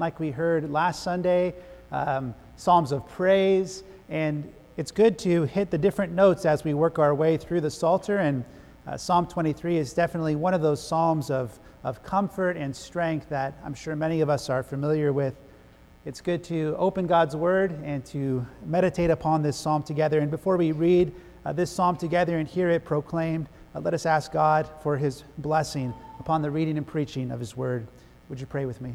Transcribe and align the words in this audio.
like 0.00 0.18
we 0.18 0.30
heard 0.30 0.70
last 0.70 1.02
Sunday, 1.02 1.54
um, 1.92 2.34
Psalms 2.56 2.90
of 2.90 3.06
praise, 3.06 3.84
and 4.08 4.50
it's 4.76 4.90
good 4.90 5.18
to 5.18 5.44
hit 5.44 5.70
the 5.70 5.78
different 5.78 6.14
notes 6.14 6.46
as 6.46 6.64
we 6.64 6.72
work 6.72 6.98
our 6.98 7.14
way 7.14 7.36
through 7.36 7.60
the 7.60 7.70
Psalter. 7.70 8.16
And 8.18 8.44
uh, 8.86 8.96
Psalm 8.96 9.26
23 9.26 9.76
is 9.76 9.92
definitely 9.92 10.36
one 10.36 10.54
of 10.54 10.62
those 10.62 10.82
Psalms 10.82 11.30
of, 11.30 11.58
of 11.84 12.02
comfort 12.02 12.56
and 12.56 12.74
strength 12.74 13.28
that 13.28 13.58
I'm 13.62 13.74
sure 13.74 13.94
many 13.94 14.22
of 14.22 14.30
us 14.30 14.48
are 14.48 14.62
familiar 14.62 15.12
with. 15.12 15.34
It's 16.06 16.22
good 16.22 16.42
to 16.44 16.74
open 16.78 17.06
God's 17.06 17.36
Word 17.36 17.78
and 17.84 18.02
to 18.06 18.46
meditate 18.64 19.10
upon 19.10 19.42
this 19.42 19.58
Psalm 19.58 19.82
together. 19.82 20.20
And 20.20 20.30
before 20.30 20.56
we 20.56 20.72
read 20.72 21.12
uh, 21.44 21.52
this 21.52 21.70
Psalm 21.70 21.96
together 21.96 22.38
and 22.38 22.48
hear 22.48 22.70
it 22.70 22.86
proclaimed, 22.86 23.50
uh, 23.74 23.80
let 23.80 23.92
us 23.92 24.06
ask 24.06 24.32
God 24.32 24.66
for 24.82 24.96
His 24.96 25.24
blessing 25.36 25.92
upon 26.18 26.40
the 26.40 26.50
reading 26.50 26.78
and 26.78 26.86
preaching 26.86 27.30
of 27.30 27.38
His 27.38 27.54
Word. 27.54 27.86
Would 28.30 28.40
you 28.40 28.46
pray 28.46 28.64
with 28.64 28.80
me? 28.80 28.94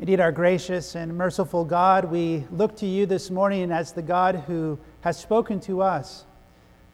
Indeed, 0.00 0.18
our 0.18 0.32
gracious 0.32 0.94
and 0.94 1.14
merciful 1.14 1.62
God, 1.62 2.06
we 2.06 2.46
look 2.50 2.74
to 2.76 2.86
you 2.86 3.04
this 3.04 3.30
morning 3.30 3.70
as 3.70 3.92
the 3.92 4.00
God 4.00 4.36
who 4.46 4.78
has 5.02 5.18
spoken 5.18 5.60
to 5.60 5.82
us. 5.82 6.24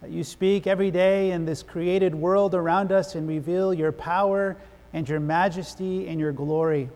You 0.05 0.24
speak 0.24 0.66
every 0.66 0.91
day 0.91 1.30
in 1.30 1.45
this 1.45 1.62
created 1.62 2.16
world 2.16 2.52
around 2.52 2.91
us 2.91 3.15
and 3.15 3.29
reveal 3.29 3.73
your 3.73 3.92
power 3.92 4.56
and 4.92 5.09
your 5.09 5.20
majesty 5.20 6.09
and 6.09 6.19
your 6.19 6.32
glory. 6.32 6.91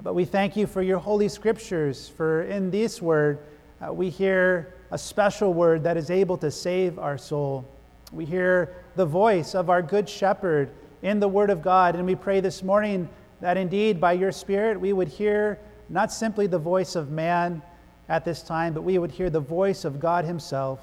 But 0.00 0.14
we 0.14 0.24
thank 0.24 0.54
you 0.56 0.68
for 0.68 0.82
your 0.82 1.00
holy 1.00 1.28
scriptures, 1.28 2.08
for 2.08 2.42
in 2.42 2.70
this 2.70 3.02
word 3.02 3.40
uh, 3.84 3.92
we 3.92 4.10
hear 4.10 4.76
a 4.92 4.98
special 4.98 5.52
word 5.52 5.82
that 5.82 5.96
is 5.96 6.10
able 6.10 6.38
to 6.38 6.50
save 6.52 6.96
our 6.96 7.18
soul. 7.18 7.68
We 8.12 8.24
hear 8.24 8.84
the 8.94 9.06
voice 9.06 9.56
of 9.56 9.68
our 9.68 9.82
good 9.82 10.08
shepherd 10.08 10.70
in 11.02 11.18
the 11.18 11.26
word 11.26 11.50
of 11.50 11.60
God, 11.60 11.96
and 11.96 12.06
we 12.06 12.14
pray 12.14 12.38
this 12.38 12.62
morning 12.62 13.08
that 13.44 13.58
indeed 13.58 14.00
by 14.00 14.14
your 14.14 14.32
Spirit 14.32 14.80
we 14.80 14.94
would 14.94 15.06
hear 15.06 15.58
not 15.90 16.10
simply 16.10 16.46
the 16.46 16.58
voice 16.58 16.96
of 16.96 17.10
man 17.10 17.60
at 18.08 18.24
this 18.24 18.42
time, 18.42 18.72
but 18.72 18.80
we 18.80 18.96
would 18.96 19.10
hear 19.10 19.28
the 19.28 19.38
voice 19.38 19.84
of 19.84 20.00
God 20.00 20.24
Himself 20.24 20.80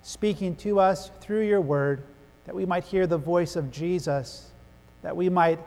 speaking 0.00 0.56
to 0.56 0.80
us 0.80 1.10
through 1.20 1.42
your 1.42 1.60
word, 1.60 2.02
that 2.46 2.54
we 2.54 2.64
might 2.64 2.84
hear 2.84 3.06
the 3.06 3.18
voice 3.18 3.56
of 3.56 3.70
Jesus, 3.70 4.52
that 5.02 5.14
we 5.14 5.28
might 5.28 5.58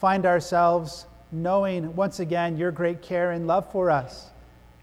find 0.00 0.26
ourselves 0.26 1.06
knowing 1.30 1.94
once 1.94 2.18
again 2.18 2.56
your 2.56 2.72
great 2.72 3.00
care 3.00 3.30
and 3.30 3.46
love 3.46 3.70
for 3.70 3.88
us, 3.88 4.30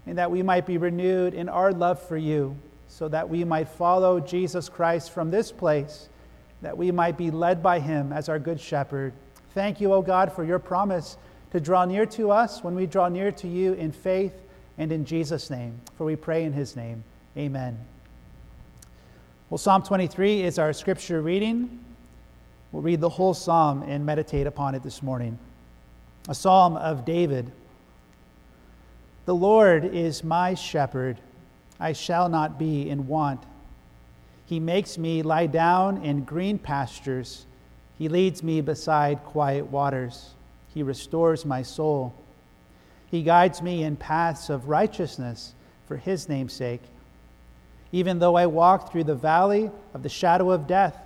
and 0.06 0.16
that 0.16 0.30
we 0.30 0.42
might 0.42 0.64
be 0.64 0.78
renewed 0.78 1.34
in 1.34 1.50
our 1.50 1.72
love 1.72 2.00
for 2.00 2.16
you, 2.16 2.56
so 2.88 3.06
that 3.06 3.28
we 3.28 3.44
might 3.44 3.68
follow 3.68 4.18
Jesus 4.18 4.70
Christ 4.70 5.10
from 5.10 5.30
this 5.30 5.52
place, 5.52 6.08
that 6.62 6.78
we 6.78 6.90
might 6.90 7.18
be 7.18 7.30
led 7.30 7.62
by 7.62 7.80
Him 7.80 8.14
as 8.14 8.30
our 8.30 8.38
good 8.38 8.58
shepherd 8.58 9.12
Thank 9.56 9.80
you, 9.80 9.94
O 9.94 10.02
God, 10.02 10.30
for 10.34 10.44
your 10.44 10.58
promise 10.58 11.16
to 11.50 11.60
draw 11.60 11.86
near 11.86 12.04
to 12.04 12.30
us 12.30 12.62
when 12.62 12.74
we 12.74 12.84
draw 12.84 13.08
near 13.08 13.32
to 13.32 13.48
you 13.48 13.72
in 13.72 13.90
faith 13.90 14.34
and 14.76 14.92
in 14.92 15.06
Jesus' 15.06 15.48
name. 15.48 15.80
For 15.96 16.04
we 16.04 16.14
pray 16.14 16.44
in 16.44 16.52
his 16.52 16.76
name. 16.76 17.02
Amen. 17.38 17.78
Well, 19.48 19.56
Psalm 19.56 19.82
23 19.82 20.42
is 20.42 20.58
our 20.58 20.74
scripture 20.74 21.22
reading. 21.22 21.82
We'll 22.70 22.82
read 22.82 23.00
the 23.00 23.08
whole 23.08 23.32
psalm 23.32 23.82
and 23.84 24.04
meditate 24.04 24.46
upon 24.46 24.74
it 24.74 24.82
this 24.82 25.02
morning. 25.02 25.38
A 26.28 26.34
psalm 26.34 26.76
of 26.76 27.06
David. 27.06 27.50
The 29.24 29.34
Lord 29.34 29.86
is 29.86 30.22
my 30.22 30.52
shepherd, 30.52 31.16
I 31.80 31.94
shall 31.94 32.28
not 32.28 32.58
be 32.58 32.90
in 32.90 33.06
want. 33.06 33.42
He 34.44 34.60
makes 34.60 34.98
me 34.98 35.22
lie 35.22 35.46
down 35.46 36.04
in 36.04 36.24
green 36.24 36.58
pastures. 36.58 37.46
He 37.98 38.08
leads 38.08 38.42
me 38.42 38.60
beside 38.60 39.24
quiet 39.24 39.70
waters. 39.70 40.30
He 40.74 40.82
restores 40.82 41.44
my 41.44 41.62
soul. 41.62 42.14
He 43.10 43.22
guides 43.22 43.62
me 43.62 43.82
in 43.82 43.96
paths 43.96 44.50
of 44.50 44.68
righteousness 44.68 45.54
for 45.86 45.96
his 45.96 46.28
name's 46.28 46.52
sake. 46.52 46.82
Even 47.92 48.18
though 48.18 48.36
I 48.36 48.46
walk 48.46 48.90
through 48.90 49.04
the 49.04 49.14
valley 49.14 49.70
of 49.94 50.02
the 50.02 50.08
shadow 50.08 50.50
of 50.50 50.66
death, 50.66 50.98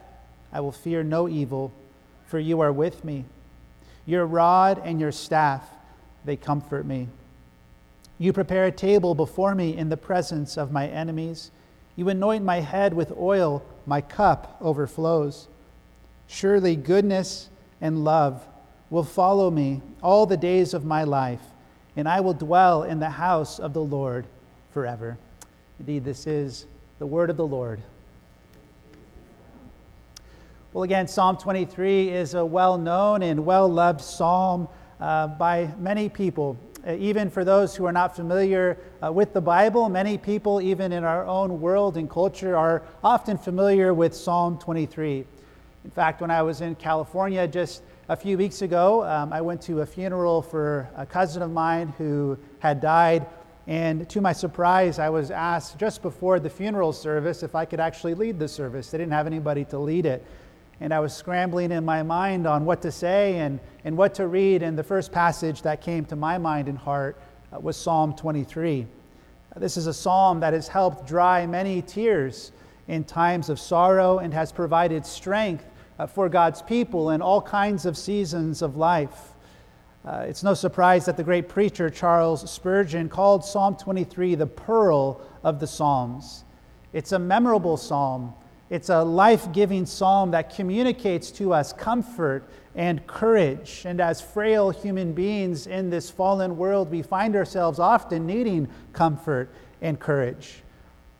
I 0.52 0.60
will 0.60 0.72
fear 0.72 1.04
no 1.04 1.28
evil, 1.28 1.72
for 2.26 2.38
you 2.38 2.60
are 2.60 2.72
with 2.72 3.04
me. 3.04 3.24
Your 4.06 4.26
rod 4.26 4.80
and 4.84 4.98
your 4.98 5.12
staff, 5.12 5.68
they 6.24 6.36
comfort 6.36 6.84
me. 6.84 7.08
You 8.18 8.32
prepare 8.32 8.66
a 8.66 8.72
table 8.72 9.14
before 9.14 9.54
me 9.54 9.76
in 9.76 9.88
the 9.88 9.96
presence 9.96 10.56
of 10.58 10.72
my 10.72 10.88
enemies. 10.88 11.50
You 11.94 12.08
anoint 12.08 12.44
my 12.44 12.60
head 12.60 12.92
with 12.92 13.12
oil, 13.16 13.62
my 13.86 14.00
cup 14.00 14.56
overflows. 14.60 15.48
Surely 16.32 16.76
goodness 16.76 17.50
and 17.80 18.04
love 18.04 18.46
will 18.88 19.02
follow 19.02 19.50
me 19.50 19.82
all 20.00 20.26
the 20.26 20.36
days 20.36 20.74
of 20.74 20.84
my 20.84 21.02
life, 21.02 21.41
and 21.96 22.08
I 22.08 22.20
will 22.20 22.34
dwell 22.34 22.84
in 22.84 23.00
the 23.00 23.10
house 23.10 23.58
of 23.58 23.72
the 23.72 23.82
Lord 23.82 24.26
forever. 24.70 25.18
Indeed, 25.80 26.04
this 26.04 26.28
is 26.28 26.66
the 27.00 27.06
word 27.06 27.30
of 27.30 27.36
the 27.36 27.46
Lord. 27.46 27.82
Well, 30.72 30.84
again, 30.84 31.08
Psalm 31.08 31.36
23 31.36 32.10
is 32.10 32.34
a 32.34 32.47
well 32.47 32.78
known 32.78 33.24
and 33.24 33.44
well 33.44 33.68
loved 33.68 34.00
psalm 34.00 34.68
uh, 35.00 35.26
by 35.26 35.68
many 35.80 36.08
people. 36.08 36.56
Uh, 36.86 36.92
even 36.92 37.28
for 37.28 37.44
those 37.44 37.74
who 37.74 37.86
are 37.86 37.92
not 37.92 38.14
familiar 38.14 38.78
uh, 39.04 39.10
with 39.10 39.32
the 39.32 39.41
Bible, 39.41 39.88
many 39.88 40.16
people, 40.16 40.60
even 40.60 40.92
in 40.92 41.02
our 41.02 41.26
own 41.26 41.60
world 41.60 41.97
and 41.97 42.08
culture, 42.08 42.56
are 42.56 42.84
often 43.02 43.36
familiar 43.36 43.92
with 43.92 44.14
Psalm 44.14 44.60
23. 44.60 45.26
In 45.84 45.91
fact, 45.91 46.20
when 46.20 46.30
I 46.30 46.42
was 46.42 46.60
in 46.60 46.74
California 46.74 47.48
just 47.48 47.82
a 48.08 48.16
few 48.16 48.36
weeks 48.36 48.60
ago, 48.60 49.02
um, 49.04 49.32
I 49.32 49.41
went 49.41 49.62
to 49.62 49.80
a 49.80 49.86
funeral 49.86 50.42
for 50.42 50.88
a 50.94 51.06
cousin 51.06 51.41
of 51.42 51.50
mine 51.50 51.94
who 51.96 52.36
had 52.58 52.80
died. 52.80 53.26
And 53.66 54.08
to 54.10 54.20
my 54.20 54.32
surprise, 54.32 54.98
I 54.98 55.08
was 55.08 55.30
asked 55.30 55.78
just 55.78 56.02
before 56.02 56.38
the 56.38 56.50
funeral 56.50 56.92
service 56.92 57.42
if 57.42 57.54
I 57.54 57.64
could 57.64 57.80
actually 57.80 58.14
lead 58.14 58.38
the 58.38 58.48
service. 58.48 58.91
They 58.91 58.98
didn't 58.98 59.12
have 59.12 59.26
anybody 59.26 59.64
to 59.66 59.78
lead 59.78 60.04
it. 60.04 60.24
And 60.80 60.92
I 60.92 61.00
was 61.00 61.14
scrambling 61.14 61.72
in 61.72 61.84
my 61.84 62.02
mind 62.02 62.47
on 62.47 62.66
what 62.66 62.82
to 62.82 62.92
say 62.92 63.38
and, 63.38 63.58
and 63.84 63.97
what 63.97 64.14
to 64.14 64.26
read. 64.26 64.62
And 64.62 64.76
the 64.76 64.84
first 64.84 65.12
passage 65.12 65.62
that 65.62 65.80
came 65.80 66.04
to 66.06 66.16
my 66.16 66.36
mind 66.36 66.68
and 66.68 66.76
heart 66.76 67.18
uh, 67.54 67.60
was 67.60 67.76
Psalm 67.76 68.14
23. 68.14 68.86
Uh, 69.54 69.58
this 69.58 69.78
is 69.78 69.86
a 69.86 69.94
psalm 69.94 70.41
that 70.41 70.52
has 70.52 70.68
helped 70.68 71.06
dry 71.06 71.47
many 71.47 71.80
tears 71.80 72.52
in 72.88 73.04
times 73.04 73.48
of 73.48 73.58
sorrow 73.58 74.18
and 74.18 74.34
has 74.34 74.52
provided 74.52 75.06
strength 75.06 75.64
for 76.06 76.28
God's 76.28 76.62
people 76.62 77.10
in 77.10 77.22
all 77.22 77.42
kinds 77.42 77.86
of 77.86 77.96
seasons 77.96 78.62
of 78.62 78.76
life. 78.76 79.34
Uh, 80.04 80.24
it's 80.26 80.42
no 80.42 80.54
surprise 80.54 81.04
that 81.04 81.16
the 81.16 81.22
great 81.22 81.48
preacher 81.48 81.90
Charles 81.90 82.50
Spurgeon 82.50 83.08
called 83.08 83.44
Psalm 83.44 83.76
23 83.76 84.34
the 84.34 84.46
pearl 84.46 85.20
of 85.42 85.60
the 85.60 85.66
Psalms. 85.66 86.44
It's 86.92 87.12
a 87.12 87.18
memorable 87.18 87.76
psalm. 87.76 88.32
It's 88.70 88.88
a 88.88 89.02
life 89.02 89.52
giving 89.52 89.84
psalm 89.84 90.30
that 90.30 90.54
communicates 90.54 91.30
to 91.32 91.52
us 91.52 91.72
comfort 91.72 92.48
and 92.74 93.04
courage. 93.06 93.82
And 93.84 94.00
as 94.00 94.20
frail 94.20 94.70
human 94.70 95.12
beings 95.12 95.66
in 95.66 95.90
this 95.90 96.08
fallen 96.08 96.56
world, 96.56 96.90
we 96.90 97.02
find 97.02 97.36
ourselves 97.36 97.78
often 97.78 98.26
needing 98.26 98.68
comfort 98.92 99.50
and 99.82 99.98
courage. 99.98 100.62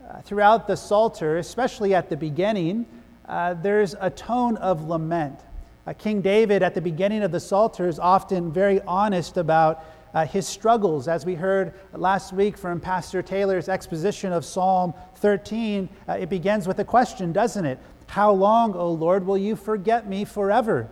Uh, 0.09 0.21
throughout 0.23 0.67
the 0.67 0.77
Psalter, 0.77 1.39
especially 1.39 1.95
at 1.95 2.09
the 2.09 2.17
beginning, 2.17 2.87
uh, 3.31 3.55
there's 3.55 3.95
a 4.01 4.11
tone 4.11 4.57
of 4.57 4.89
lament. 4.89 5.39
Uh, 5.87 5.93
King 5.93 6.21
David, 6.21 6.65
at 6.65 6.75
the 6.75 6.81
beginning 6.81 7.23
of 7.23 7.31
the 7.31 7.39
Psalter, 7.39 7.87
is 7.87 8.01
often 8.01 8.53
very 8.53 8.81
honest 8.83 9.37
about 9.37 9.85
uh, 10.13 10.27
his 10.27 10.49
struggles. 10.49 11.07
As 11.07 11.25
we 11.25 11.37
heard 11.37 11.75
last 11.93 12.33
week 12.33 12.59
from 12.59 12.81
Pastor 12.81 13.23
Taylor's 13.23 13.69
exposition 13.69 14.33
of 14.33 14.45
Psalm 14.45 14.93
13, 15.15 15.89
uh, 16.09 16.15
it 16.15 16.29
begins 16.29 16.67
with 16.67 16.81
a 16.81 16.85
question, 16.85 17.33
doesn't 17.33 17.65
it? 17.65 17.79
How 18.09 18.33
long, 18.33 18.75
O 18.75 18.91
Lord, 18.91 19.25
will 19.25 19.39
you 19.39 19.55
forget 19.55 20.09
me 20.09 20.25
forever? 20.25 20.89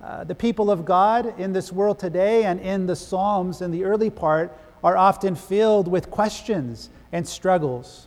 Uh, 0.00 0.22
the 0.22 0.36
people 0.36 0.70
of 0.70 0.84
God 0.84 1.36
in 1.40 1.52
this 1.52 1.72
world 1.72 1.98
today 1.98 2.44
and 2.44 2.60
in 2.60 2.86
the 2.86 2.94
Psalms 2.94 3.60
in 3.60 3.72
the 3.72 3.82
early 3.82 4.10
part 4.10 4.56
are 4.84 4.96
often 4.96 5.34
filled 5.34 5.88
with 5.88 6.12
questions 6.12 6.90
and 7.10 7.26
struggles. 7.26 8.06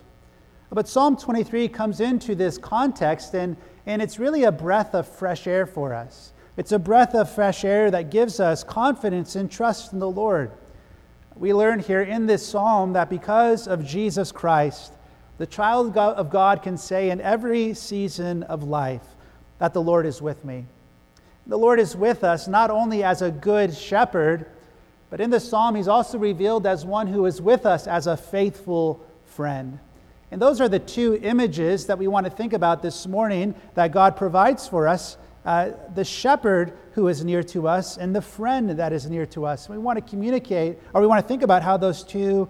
But 0.70 0.88
Psalm 0.88 1.16
23 1.16 1.68
comes 1.68 2.00
into 2.00 2.34
this 2.34 2.58
context, 2.58 3.34
and, 3.34 3.56
and 3.86 4.02
it's 4.02 4.18
really 4.18 4.44
a 4.44 4.52
breath 4.52 4.94
of 4.94 5.06
fresh 5.06 5.46
air 5.46 5.66
for 5.66 5.94
us. 5.94 6.32
It's 6.56 6.72
a 6.72 6.78
breath 6.78 7.14
of 7.14 7.30
fresh 7.30 7.64
air 7.64 7.90
that 7.90 8.10
gives 8.10 8.40
us 8.40 8.64
confidence 8.64 9.36
and 9.36 9.50
trust 9.50 9.92
in 9.92 9.98
the 9.98 10.10
Lord. 10.10 10.50
We 11.36 11.52
learn 11.52 11.80
here 11.80 12.02
in 12.02 12.26
this 12.26 12.46
psalm 12.46 12.94
that 12.94 13.10
because 13.10 13.68
of 13.68 13.84
Jesus 13.84 14.32
Christ, 14.32 14.92
the 15.38 15.46
child 15.46 15.96
of 15.96 16.30
God 16.30 16.62
can 16.62 16.78
say 16.78 17.10
in 17.10 17.20
every 17.20 17.74
season 17.74 18.42
of 18.44 18.64
life 18.64 19.04
that 19.58 19.74
the 19.74 19.82
Lord 19.82 20.06
is 20.06 20.22
with 20.22 20.44
me. 20.44 20.64
The 21.46 21.58
Lord 21.58 21.78
is 21.78 21.94
with 21.94 22.24
us 22.24 22.48
not 22.48 22.70
only 22.70 23.04
as 23.04 23.22
a 23.22 23.30
good 23.30 23.74
shepherd, 23.74 24.46
but 25.10 25.20
in 25.20 25.30
the 25.30 25.38
psalm, 25.38 25.74
he's 25.74 25.88
also 25.88 26.18
revealed 26.18 26.66
as 26.66 26.84
one 26.84 27.06
who 27.06 27.26
is 27.26 27.40
with 27.40 27.66
us 27.66 27.86
as 27.86 28.06
a 28.06 28.16
faithful 28.16 29.04
friend. 29.26 29.78
And 30.30 30.42
those 30.42 30.60
are 30.60 30.68
the 30.68 30.78
two 30.78 31.18
images 31.22 31.86
that 31.86 31.98
we 31.98 32.08
want 32.08 32.26
to 32.26 32.30
think 32.30 32.52
about 32.52 32.82
this 32.82 33.06
morning 33.06 33.54
that 33.74 33.92
God 33.92 34.16
provides 34.16 34.66
for 34.66 34.88
us 34.88 35.16
uh, 35.44 35.70
the 35.94 36.04
shepherd 36.04 36.76
who 36.92 37.06
is 37.06 37.24
near 37.24 37.42
to 37.44 37.68
us 37.68 37.96
and 37.96 38.14
the 38.14 38.20
friend 38.20 38.70
that 38.70 38.92
is 38.92 39.08
near 39.08 39.24
to 39.26 39.46
us. 39.46 39.68
We 39.68 39.78
want 39.78 39.96
to 39.96 40.10
communicate, 40.10 40.78
or 40.92 41.00
we 41.00 41.06
want 41.06 41.22
to 41.22 41.28
think 41.28 41.42
about 41.42 41.62
how 41.62 41.76
those 41.76 42.02
two 42.02 42.48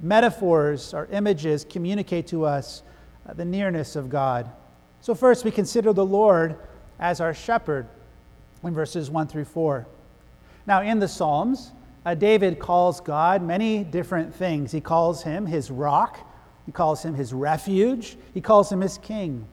metaphors 0.00 0.92
or 0.92 1.06
images 1.12 1.64
communicate 1.64 2.26
to 2.28 2.44
us 2.44 2.82
uh, 3.28 3.34
the 3.34 3.44
nearness 3.44 3.94
of 3.94 4.10
God. 4.10 4.50
So, 5.00 5.14
first, 5.14 5.44
we 5.44 5.52
consider 5.52 5.92
the 5.92 6.04
Lord 6.04 6.56
as 6.98 7.20
our 7.20 7.32
shepherd 7.32 7.86
in 8.64 8.74
verses 8.74 9.10
1 9.10 9.28
through 9.28 9.44
4. 9.44 9.86
Now, 10.66 10.82
in 10.82 10.98
the 10.98 11.08
Psalms, 11.08 11.72
uh, 12.04 12.14
David 12.14 12.58
calls 12.58 13.00
God 13.00 13.42
many 13.42 13.84
different 13.84 14.34
things. 14.34 14.72
He 14.72 14.80
calls 14.80 15.22
him 15.22 15.46
his 15.46 15.70
rock, 15.70 16.28
he 16.66 16.72
calls 16.72 17.02
him 17.04 17.14
his 17.14 17.32
refuge, 17.32 18.16
he 18.34 18.40
calls 18.40 18.70
him 18.70 18.80
his 18.80 18.98
king. 18.98 19.46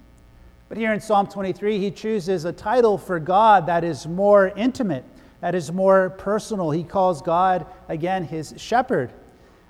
But 0.70 0.78
here 0.78 0.94
in 0.94 1.00
Psalm 1.00 1.26
23, 1.26 1.80
he 1.80 1.90
chooses 1.90 2.46
a 2.46 2.54
title 2.54 2.98
for 2.98 3.20
God 3.20 3.66
that 3.66 3.84
is 3.84 4.06
more 4.08 4.50
intimate, 4.56 5.04
that 5.42 5.56
is 5.56 5.72
more 5.72 6.12
personal. 6.12 6.70
He 6.70 6.84
calls 6.84 7.24
God, 7.24 7.66
again, 7.88 8.24
his 8.24 8.54
shepherd. 8.58 9.12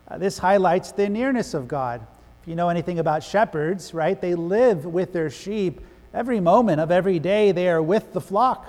Uh, 0.09 0.17
this 0.17 0.37
highlights 0.37 0.91
the 0.91 1.07
nearness 1.07 1.53
of 1.53 1.69
God. 1.69 2.05
If 2.41 2.47
you 2.47 2.55
know 2.55 2.67
anything 2.67 2.99
about 2.99 3.23
shepherds, 3.23 3.93
right, 3.93 4.19
they 4.19 4.35
live 4.35 4.85
with 4.85 5.13
their 5.13 5.29
sheep 5.29 5.79
every 6.13 6.39
moment 6.39 6.81
of 6.81 6.91
every 6.91 7.19
day, 7.19 7.51
they 7.51 7.69
are 7.69 7.81
with 7.81 8.11
the 8.13 8.21
flock. 8.21 8.67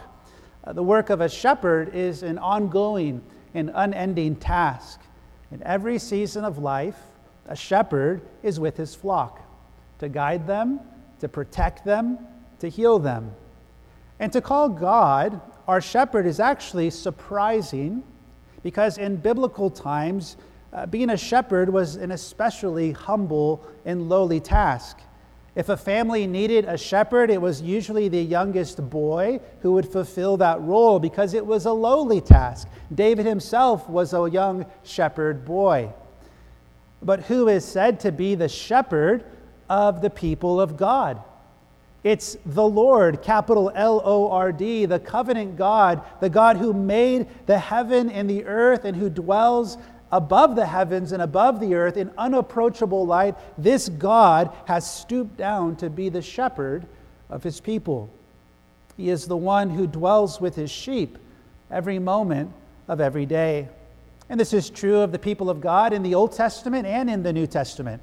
Uh, 0.62 0.72
the 0.72 0.82
work 0.82 1.10
of 1.10 1.20
a 1.20 1.28
shepherd 1.28 1.94
is 1.94 2.22
an 2.22 2.38
ongoing 2.38 3.22
and 3.54 3.70
unending 3.74 4.36
task. 4.36 5.00
In 5.50 5.62
every 5.64 5.98
season 5.98 6.44
of 6.44 6.58
life, 6.58 6.98
a 7.46 7.56
shepherd 7.56 8.22
is 8.42 8.60
with 8.60 8.76
his 8.76 8.94
flock 8.94 9.40
to 9.98 10.08
guide 10.08 10.46
them, 10.46 10.80
to 11.20 11.28
protect 11.28 11.84
them, 11.84 12.18
to 12.58 12.68
heal 12.68 12.98
them. 12.98 13.32
And 14.18 14.32
to 14.32 14.40
call 14.40 14.68
God 14.68 15.40
our 15.70 15.80
shepherd 15.80 16.26
is 16.26 16.40
actually 16.40 16.90
surprising 16.90 18.02
because 18.64 18.98
in 18.98 19.14
biblical 19.14 19.70
times, 19.70 20.36
uh, 20.72 20.84
being 20.86 21.10
a 21.10 21.16
shepherd 21.16 21.70
was 21.70 21.94
an 21.94 22.10
especially 22.10 22.90
humble 22.90 23.64
and 23.84 24.08
lowly 24.08 24.40
task. 24.40 24.98
If 25.54 25.68
a 25.68 25.76
family 25.76 26.26
needed 26.26 26.64
a 26.64 26.76
shepherd, 26.76 27.30
it 27.30 27.40
was 27.40 27.62
usually 27.62 28.08
the 28.08 28.20
youngest 28.20 28.90
boy 28.90 29.40
who 29.60 29.72
would 29.72 29.86
fulfill 29.86 30.36
that 30.38 30.60
role 30.60 30.98
because 30.98 31.34
it 31.34 31.46
was 31.46 31.66
a 31.66 31.72
lowly 31.72 32.20
task. 32.20 32.68
David 32.92 33.26
himself 33.26 33.88
was 33.88 34.12
a 34.12 34.28
young 34.28 34.66
shepherd 34.82 35.44
boy. 35.44 35.92
But 37.02 37.24
who 37.24 37.48
is 37.48 37.64
said 37.64 38.00
to 38.00 38.12
be 38.12 38.34
the 38.34 38.48
shepherd 38.48 39.24
of 39.68 40.02
the 40.02 40.10
people 40.10 40.60
of 40.60 40.76
God? 40.76 41.22
It's 42.02 42.36
the 42.46 42.66
Lord, 42.66 43.22
capital 43.22 43.70
L 43.74 44.00
O 44.04 44.30
R 44.30 44.52
D, 44.52 44.86
the 44.86 44.98
covenant 44.98 45.56
God, 45.56 46.02
the 46.20 46.30
God 46.30 46.56
who 46.56 46.72
made 46.72 47.26
the 47.46 47.58
heaven 47.58 48.10
and 48.10 48.28
the 48.28 48.44
earth 48.46 48.84
and 48.84 48.96
who 48.96 49.10
dwells 49.10 49.76
above 50.12 50.56
the 50.56 50.66
heavens 50.66 51.12
and 51.12 51.22
above 51.22 51.60
the 51.60 51.74
earth 51.74 51.96
in 51.96 52.10
unapproachable 52.18 53.06
light, 53.06 53.36
this 53.58 53.88
God 53.88 54.50
has 54.66 54.90
stooped 54.90 55.36
down 55.36 55.76
to 55.76 55.90
be 55.90 56.08
the 56.08 56.22
shepherd 56.22 56.86
of 57.28 57.42
his 57.42 57.60
people. 57.60 58.10
He 58.96 59.10
is 59.10 59.26
the 59.26 59.36
one 59.36 59.70
who 59.70 59.86
dwells 59.86 60.40
with 60.40 60.56
his 60.56 60.70
sheep 60.70 61.18
every 61.70 61.98
moment 61.98 62.52
of 62.88 63.00
every 63.00 63.26
day. 63.26 63.68
And 64.30 64.38
this 64.38 64.52
is 64.52 64.70
true 64.70 65.00
of 65.00 65.10
the 65.10 65.18
people 65.18 65.50
of 65.50 65.60
God 65.60 65.92
in 65.92 66.04
the 66.04 66.14
Old 66.14 66.30
Testament 66.30 66.86
and 66.86 67.10
in 67.10 67.24
the 67.24 67.32
New 67.32 67.48
Testament. 67.48 68.00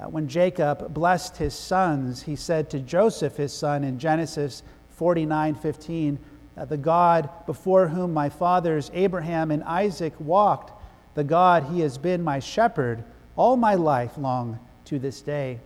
Uh, 0.00 0.08
when 0.08 0.26
Jacob 0.26 0.94
blessed 0.94 1.36
his 1.36 1.54
sons, 1.54 2.22
he 2.22 2.34
said 2.34 2.70
to 2.70 2.80
Joseph, 2.80 3.36
his 3.36 3.52
son, 3.52 3.84
in 3.84 3.98
Genesis 3.98 4.62
49 4.96 5.54
15, 5.54 6.18
uh, 6.56 6.64
The 6.64 6.78
God 6.78 7.28
before 7.44 7.88
whom 7.88 8.14
my 8.14 8.30
fathers 8.30 8.90
Abraham 8.94 9.50
and 9.50 9.62
Isaac 9.64 10.14
walked, 10.18 10.72
the 11.12 11.24
God, 11.24 11.64
He 11.64 11.80
has 11.80 11.98
been 11.98 12.22
my 12.22 12.38
shepherd 12.38 13.04
all 13.36 13.58
my 13.58 13.74
life 13.74 14.16
long 14.16 14.58
to 14.86 14.98
this 14.98 15.20
day. 15.20 15.60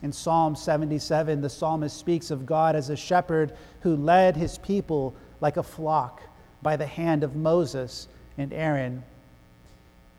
In 0.00 0.10
Psalm 0.10 0.56
77, 0.56 1.42
the 1.42 1.50
psalmist 1.50 1.98
speaks 1.98 2.30
of 2.30 2.46
God 2.46 2.74
as 2.74 2.88
a 2.88 2.96
shepherd 2.96 3.52
who 3.80 3.94
led 3.94 4.36
his 4.36 4.56
people 4.58 5.14
like 5.42 5.58
a 5.58 5.62
flock 5.62 6.22
by 6.62 6.76
the 6.76 6.86
hand 6.86 7.22
of 7.22 7.36
Moses 7.36 8.08
and 8.38 8.52
Aaron. 8.52 9.02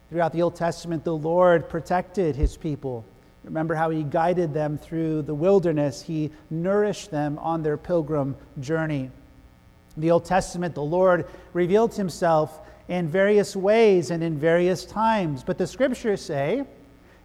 Throughout 0.09 0.33
the 0.33 0.41
Old 0.41 0.55
Testament, 0.55 1.03
the 1.03 1.15
Lord 1.15 1.69
protected 1.69 2.35
his 2.35 2.55
people. 2.55 3.03
Remember 3.43 3.75
how 3.75 3.89
he 3.89 4.03
guided 4.03 4.53
them 4.53 4.77
through 4.77 5.23
the 5.23 5.33
wilderness, 5.33 6.01
he 6.01 6.31
nourished 6.49 7.11
them 7.11 7.37
on 7.39 7.63
their 7.63 7.77
pilgrim 7.77 8.35
journey. 8.59 9.09
In 9.95 10.01
the 10.01 10.11
Old 10.11 10.25
Testament, 10.25 10.75
the 10.75 10.83
Lord 10.83 11.27
revealed 11.53 11.93
himself 11.93 12.61
in 12.87 13.07
various 13.07 13.55
ways 13.55 14.11
and 14.11 14.23
in 14.23 14.37
various 14.37 14.85
times. 14.85 15.43
But 15.43 15.57
the 15.57 15.67
scriptures 15.67 16.21
say, 16.21 16.63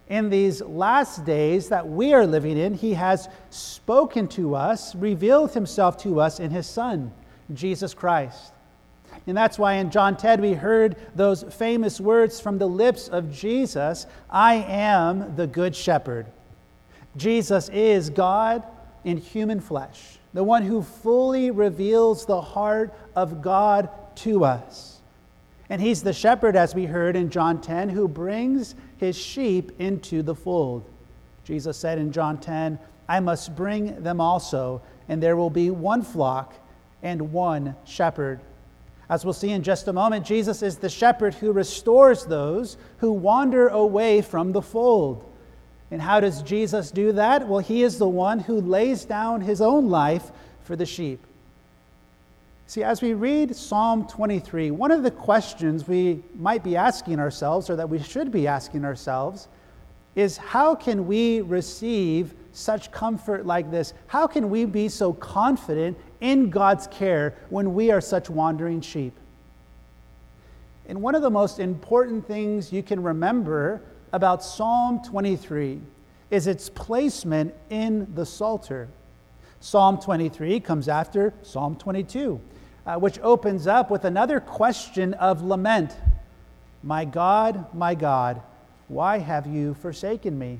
in 0.07 0.29
these 0.29 0.61
last 0.61 1.23
days 1.23 1.69
that 1.69 1.87
we 1.87 2.13
are 2.13 2.25
living 2.25 2.57
in, 2.57 2.73
he 2.73 2.93
has 2.95 3.29
spoken 3.51 4.27
to 4.29 4.55
us, 4.55 4.95
revealed 4.95 5.53
himself 5.53 5.97
to 6.03 6.19
us 6.19 6.39
in 6.39 6.49
his 6.49 6.67
Son, 6.67 7.11
Jesus 7.53 7.93
Christ. 7.93 8.53
And 9.27 9.37
that's 9.37 9.59
why 9.59 9.73
in 9.73 9.91
John 9.91 10.17
10 10.17 10.41
we 10.41 10.53
heard 10.53 10.95
those 11.15 11.43
famous 11.43 11.99
words 11.99 12.39
from 12.39 12.57
the 12.57 12.67
lips 12.67 13.07
of 13.07 13.31
Jesus 13.31 14.05
I 14.29 14.55
am 14.55 15.35
the 15.35 15.47
Good 15.47 15.75
Shepherd. 15.75 16.25
Jesus 17.17 17.69
is 17.69 18.09
God 18.09 18.63
in 19.03 19.17
human 19.17 19.59
flesh, 19.59 20.19
the 20.33 20.43
one 20.43 20.63
who 20.63 20.81
fully 20.81 21.51
reveals 21.51 22.25
the 22.25 22.41
heart 22.41 22.93
of 23.15 23.41
God 23.41 23.89
to 24.17 24.43
us. 24.43 24.99
And 25.69 25.79
he's 25.81 26.01
the 26.01 26.13
shepherd, 26.13 26.55
as 26.55 26.73
we 26.73 26.85
heard 26.85 27.15
in 27.15 27.29
John 27.29 27.61
10, 27.61 27.89
who 27.89 28.07
brings 28.07 28.73
his 28.97 29.15
sheep 29.15 29.71
into 29.79 30.23
the 30.23 30.33
fold. 30.33 30.89
Jesus 31.43 31.77
said 31.77 31.99
in 31.99 32.11
John 32.11 32.39
10, 32.39 32.79
I 33.07 33.19
must 33.19 33.55
bring 33.55 34.01
them 34.01 34.19
also, 34.19 34.81
and 35.07 35.21
there 35.21 35.35
will 35.35 35.49
be 35.49 35.69
one 35.69 36.01
flock 36.01 36.55
and 37.03 37.31
one 37.31 37.75
shepherd. 37.85 38.39
As 39.09 39.25
we'll 39.25 39.33
see 39.33 39.49
in 39.49 39.63
just 39.63 39.87
a 39.87 39.93
moment, 39.93 40.25
Jesus 40.25 40.61
is 40.61 40.77
the 40.77 40.89
shepherd 40.89 41.33
who 41.33 41.51
restores 41.51 42.25
those 42.25 42.77
who 42.99 43.11
wander 43.11 43.67
away 43.67 44.21
from 44.21 44.51
the 44.51 44.61
fold. 44.61 45.25
And 45.89 45.99
how 45.99 46.19
does 46.19 46.43
Jesus 46.43 46.91
do 46.91 47.11
that? 47.13 47.47
Well, 47.47 47.59
he 47.59 47.81
is 47.81 47.97
the 47.97 48.07
one 48.07 48.39
who 48.39 48.61
lays 48.61 49.05
down 49.05 49.41
his 49.41 49.61
own 49.61 49.89
life 49.89 50.31
for 50.63 50.75
the 50.75 50.85
sheep. 50.85 51.19
See, 52.67 52.83
as 52.83 53.01
we 53.01 53.15
read 53.15 53.55
Psalm 53.55 54.07
23, 54.07 54.69
one 54.69 54.91
of 54.91 55.01
the 55.01 55.09
questions 55.09 55.87
we 55.87 56.21
might 56.35 56.63
be 56.63 56.75
asking 56.75 57.19
ourselves, 57.19 57.67
or 57.67 57.75
that 57.75 57.89
we 57.89 57.97
should 57.97 58.31
be 58.31 58.45
asking 58.45 58.85
ourselves, 58.85 59.47
is 60.15 60.37
how 60.37 60.75
can 60.75 61.07
we 61.07 61.41
receive 61.41 62.35
such 62.51 62.91
comfort 62.91 63.47
like 63.47 63.71
this? 63.71 63.95
How 64.05 64.27
can 64.27 64.51
we 64.51 64.65
be 64.65 64.87
so 64.87 65.13
confident 65.13 65.97
in 66.21 66.49
God's 66.49 66.87
care 66.87 67.35
when 67.49 67.73
we 67.73 67.91
are 67.91 68.01
such 68.01 68.29
wandering 68.29 68.81
sheep? 68.81 69.13
And 70.87 71.01
one 71.01 71.15
of 71.15 71.21
the 71.21 71.29
most 71.29 71.59
important 71.59 72.27
things 72.27 72.73
you 72.73 72.81
can 72.81 73.03
remember 73.03 73.81
about 74.11 74.43
Psalm 74.43 75.01
23 75.03 75.79
is 76.31 76.47
its 76.47 76.69
placement 76.69 77.53
in 77.69 78.11
the 78.15 78.25
Psalter. 78.25 78.87
Psalm 79.59 79.99
23 79.99 80.59
comes 80.59 80.87
after 80.87 81.33
Psalm 81.43 81.75
22 81.75 82.39
uh, 82.89 82.97
which 82.97 83.19
opens 83.19 83.67
up 83.67 83.91
with 83.91 84.03
another 84.05 84.39
question 84.39 85.13
of 85.15 85.43
lament 85.43 85.95
My 86.81 87.05
God, 87.05 87.73
my 87.73 87.93
God, 87.93 88.41
why 88.87 89.19
have 89.19 89.45
you 89.45 89.75
forsaken 89.75 90.39
me? 90.39 90.59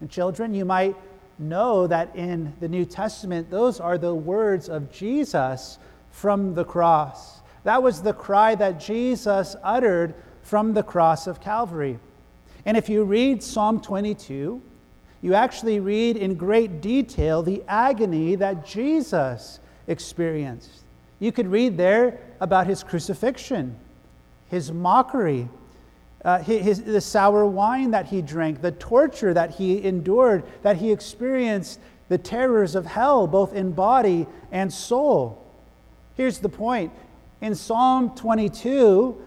And 0.00 0.10
children, 0.10 0.54
you 0.54 0.64
might 0.64 0.96
know 1.42 1.86
that 1.86 2.14
in 2.16 2.54
the 2.60 2.68
New 2.68 2.84
Testament, 2.84 3.50
those 3.50 3.80
are 3.80 3.98
the 3.98 4.14
words 4.14 4.68
of 4.68 4.90
Jesus 4.92 5.78
from 6.10 6.54
the 6.54 6.64
cross. 6.64 7.40
That 7.64 7.82
was 7.82 8.02
the 8.02 8.12
cry 8.12 8.54
that 8.54 8.80
Jesus 8.80 9.56
uttered 9.62 10.14
from 10.42 10.74
the 10.74 10.82
cross 10.82 11.26
of 11.26 11.40
Calvary. 11.40 11.98
And 12.64 12.76
if 12.76 12.88
you 12.88 13.04
read 13.04 13.42
Psalm 13.42 13.80
22, 13.80 14.60
you 15.20 15.34
actually 15.34 15.80
read 15.80 16.16
in 16.16 16.34
great 16.34 16.80
detail 16.80 17.42
the 17.42 17.62
agony 17.68 18.34
that 18.34 18.66
Jesus 18.66 19.60
experienced. 19.86 20.82
You 21.20 21.30
could 21.30 21.46
read 21.46 21.76
there 21.76 22.18
about 22.40 22.66
his 22.66 22.82
crucifixion, 22.82 23.76
his 24.48 24.72
mockery, 24.72 25.48
uh, 26.24 26.38
his, 26.38 26.82
the 26.82 27.00
sour 27.00 27.44
wine 27.46 27.90
that 27.90 28.06
he 28.06 28.22
drank, 28.22 28.62
the 28.62 28.72
torture 28.72 29.34
that 29.34 29.50
he 29.50 29.84
endured, 29.84 30.44
that 30.62 30.76
he 30.76 30.92
experienced, 30.92 31.80
the 32.08 32.18
terrors 32.18 32.74
of 32.74 32.86
hell, 32.86 33.26
both 33.26 33.54
in 33.54 33.72
body 33.72 34.26
and 34.50 34.72
soul. 34.72 35.44
Here's 36.14 36.38
the 36.38 36.48
point 36.48 36.92
in 37.40 37.54
Psalm 37.54 38.14
22, 38.14 39.20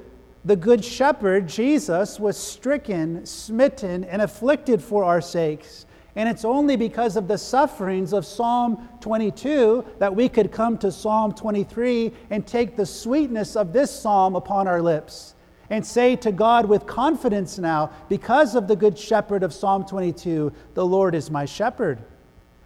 the 0.46 0.56
Good 0.56 0.86
Shepherd, 0.86 1.50
Jesus, 1.50 2.20
was 2.20 2.38
stricken, 2.38 3.25
smitten, 3.25 4.04
and 4.06 4.22
afflicted 4.22 4.82
for 4.82 5.04
our 5.04 5.20
sakes. 5.20 5.86
And 6.16 6.30
it's 6.30 6.46
only 6.46 6.78
because 6.78 7.18
of 7.18 7.28
the 7.28 7.38
sufferings 7.38 8.14
of 8.14 8.25
Psalm 8.25 8.88
22 9.02 9.84
that 10.00 10.16
we 10.16 10.30
could 10.30 10.50
come 10.50 10.78
to 10.78 10.92
Psalm 10.92 11.34
23 11.34 12.14
and 12.30 12.48
take 12.48 12.78
the 12.78 12.86
sweetness 12.86 13.58
of 13.58 13.74
this 13.74 13.92
psalm 13.92 14.36
upon 14.38 14.66
our 14.66 14.82
lips 14.82 15.35
and 15.69 15.86
say 15.86 16.15
to 16.17 16.31
God 16.31 16.65
with 16.65 16.86
confidence 16.86 17.57
now, 17.57 17.91
because 18.10 18.55
of 18.55 18.67
the 18.67 18.75
good 18.75 18.98
shepherd 18.98 19.43
of 19.43 19.53
Psalm 19.53 19.86
22, 19.86 20.51
the 20.74 20.86
Lord 20.86 21.15
is 21.15 21.31
my 21.31 21.45
shepherd. 21.45 22.00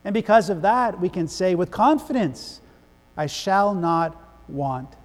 And 0.03 0.13
because 0.13 0.49
of 0.49 0.61
that, 0.63 0.99
we 0.99 1.09
can 1.09 1.27
say 1.27 1.55
with 1.55 1.71
confidence, 1.71 2.61
I 3.15 3.27
shall 3.27 3.73
not 3.73 4.15
want. 4.47 4.95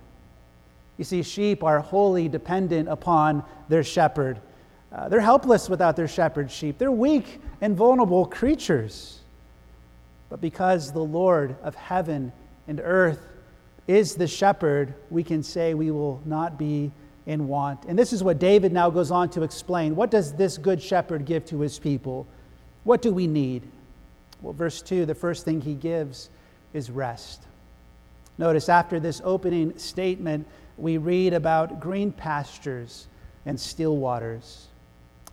You 0.96 1.04
see, 1.04 1.22
sheep 1.22 1.64
are 1.64 1.80
wholly 1.80 2.28
dependent 2.28 2.88
upon 2.88 3.44
their 3.68 3.82
shepherd. 3.82 4.40
Uh, 4.92 5.08
they're 5.08 5.20
helpless 5.20 5.68
without 5.68 5.96
their 5.96 6.06
shepherd 6.06 6.50
sheep. 6.50 6.78
They're 6.78 6.92
weak 6.92 7.40
and 7.60 7.76
vulnerable 7.76 8.26
creatures. 8.26 9.20
But 10.28 10.40
because 10.40 10.92
the 10.92 11.00
Lord 11.00 11.56
of 11.62 11.74
heaven 11.74 12.32
and 12.68 12.80
earth 12.82 13.20
is 13.86 14.14
the 14.14 14.26
shepherd, 14.26 14.94
we 15.10 15.22
can 15.22 15.42
say 15.42 15.74
we 15.74 15.90
will 15.90 16.22
not 16.24 16.58
be 16.58 16.92
in 17.26 17.48
want. 17.48 17.84
And 17.86 17.98
this 17.98 18.12
is 18.12 18.22
what 18.22 18.38
David 18.38 18.72
now 18.72 18.90
goes 18.90 19.10
on 19.10 19.30
to 19.30 19.42
explain. 19.42 19.96
What 19.96 20.10
does 20.10 20.32
this 20.34 20.58
good 20.58 20.82
shepherd 20.82 21.24
give 21.24 21.44
to 21.46 21.60
his 21.60 21.78
people? 21.78 22.26
What 22.84 23.00
do 23.02 23.12
we 23.12 23.26
need? 23.26 23.62
Well, 24.42 24.52
verse 24.52 24.82
2, 24.82 25.06
the 25.06 25.14
first 25.14 25.44
thing 25.44 25.60
he 25.60 25.74
gives 25.74 26.28
is 26.74 26.90
rest. 26.90 27.42
Notice 28.36 28.68
after 28.68 29.00
this 29.00 29.22
opening 29.24 29.78
statement, 29.78 30.46
we 30.76 30.98
read 30.98 31.32
about 31.32 31.80
green 31.80 32.12
pastures 32.12 33.06
and 33.46 33.58
still 33.58 33.96
waters. 33.96 34.66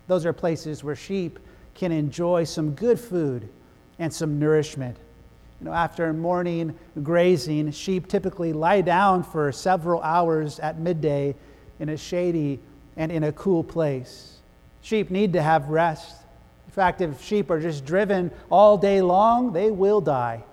Those 0.06 0.24
are 0.24 0.32
places 0.32 0.82
where 0.82 0.96
sheep 0.96 1.38
can 1.74 1.92
enjoy 1.92 2.44
some 2.44 2.72
good 2.74 2.98
food 2.98 3.48
and 3.98 4.12
some 4.12 4.38
nourishment. 4.38 4.96
You 5.60 5.66
know, 5.66 5.72
after 5.72 6.12
morning 6.12 6.76
grazing, 7.02 7.70
sheep 7.72 8.08
typically 8.08 8.52
lie 8.52 8.80
down 8.80 9.22
for 9.22 9.52
several 9.52 10.00
hours 10.02 10.58
at 10.58 10.78
midday 10.78 11.34
in 11.82 11.88
a 11.88 11.96
shady 11.96 12.60
and 12.96 13.10
in 13.10 13.24
a 13.24 13.32
cool 13.32 13.64
place. 13.64 14.38
Sheep 14.82 15.10
need 15.10 15.32
to 15.32 15.42
have 15.42 15.68
rest. 15.68 16.14
In 16.66 16.72
fact, 16.72 17.00
if 17.00 17.20
sheep 17.20 17.50
are 17.50 17.60
just 17.60 17.84
driven 17.84 18.30
all 18.50 18.78
day 18.78 19.02
long, 19.02 19.52
they 19.52 19.72
will 19.72 20.00
die. 20.00 20.44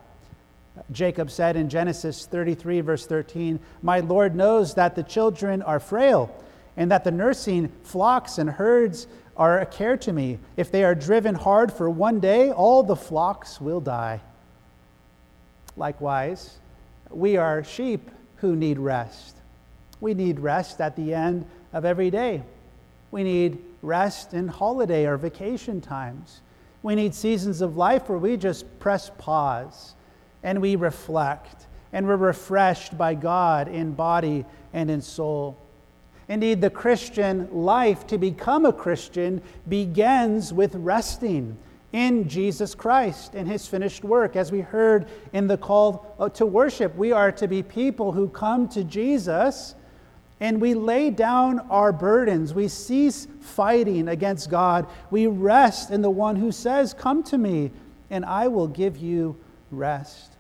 Jacob 0.92 1.30
said 1.30 1.56
in 1.56 1.70
Genesis 1.70 2.26
33, 2.26 2.82
verse 2.82 3.06
13, 3.06 3.60
My 3.84 4.00
Lord 4.00 4.36
knows 4.36 4.74
that 4.74 4.96
the 4.96 5.04
children 5.04 5.62
are 5.62 5.80
frail, 5.80 6.36
and 6.76 6.90
that 6.90 7.04
the 7.04 7.12
nursing 7.12 7.72
flocks 7.84 8.40
and 8.40 8.50
herds 8.50 9.06
are 9.38 9.60
a 9.60 9.68
care 9.68 9.98
to 9.98 10.12
me. 10.12 10.40
If 10.58 10.72
they 10.72 10.84
are 10.84 10.96
driven 10.96 11.36
hard 11.36 11.72
for 11.72 11.92
one 11.92 12.20
day, 12.20 12.52
all 12.52 12.82
the 12.82 12.96
flocks 12.96 13.62
will 13.62 13.82
die. 13.82 14.20
Likewise, 15.78 16.58
we 17.12 17.38
are 17.38 17.64
sheep 17.64 18.10
who 18.38 18.56
need 18.56 18.80
rest. 18.80 19.39
We 20.02 20.14
need 20.14 20.40
rest 20.40 20.82
at 20.82 20.96
the 20.96 21.14
end 21.14 21.46
of 21.74 21.86
every 21.86 22.10
day. 22.10 22.44
We 23.12 23.24
need 23.24 23.60
rest 23.82 24.34
in 24.34 24.48
holiday 24.48 25.06
or 25.06 25.18
vacation 25.18 25.82
times. 25.82 26.42
We 26.84 26.96
need 26.96 27.14
seasons 27.14 27.62
of 27.62 27.78
life 27.78 28.08
where 28.08 28.18
we 28.18 28.38
just 28.38 28.80
press 28.80 29.12
pause 29.18 29.96
and 30.44 30.62
we 30.62 30.76
reflect 30.76 31.68
and 31.92 32.08
we're 32.08 32.16
refreshed 32.16 32.98
by 32.98 33.16
God 33.16 33.68
in 33.68 33.94
body 33.94 34.46
and 34.74 34.90
in 34.90 35.02
soul. 35.02 35.58
Indeed, 36.28 36.62
the 36.62 36.70
Christian 36.70 37.50
life, 37.52 38.06
to 38.08 38.20
become 38.20 38.66
a 38.66 38.72
Christian, 38.72 39.42
begins 39.68 40.54
with 40.54 40.76
resting 40.76 41.58
in 41.92 42.30
Jesus 42.30 42.76
Christ 42.76 43.34
and 43.34 43.48
his 43.48 43.66
finished 43.68 44.04
work. 44.04 44.36
As 44.36 44.52
we 44.52 44.62
heard 44.62 45.08
in 45.34 45.48
the 45.48 45.58
call 45.58 46.30
to 46.36 46.46
worship, 46.46 46.96
we 46.96 47.12
are 47.12 47.32
to 47.32 47.48
be 47.48 47.64
people 47.64 48.12
who 48.12 48.30
come 48.30 48.68
to 48.70 48.84
Jesus 48.84 49.74
and 50.40 50.62
we 50.62 50.74
lay 50.74 51.10
down 51.10 51.60
our 51.70 51.92
burdens. 51.92 52.54
We 52.54 52.68
cease 52.68 53.28
fighting 53.42 54.08
against 54.08 54.50
God. 54.50 54.88
We 55.12 55.28
rest 55.28 55.92
in 55.92 56.02
the 56.02 56.10
one 56.10 56.36
who 56.36 56.52
says, 56.52 56.94
Come 56.94 57.24
to 57.24 57.38
me, 57.38 57.72
and 58.10 58.24
I 58.24 58.48
will 58.48 58.68
give 58.68 58.98
you 58.98 59.38
rest. 59.72 60.32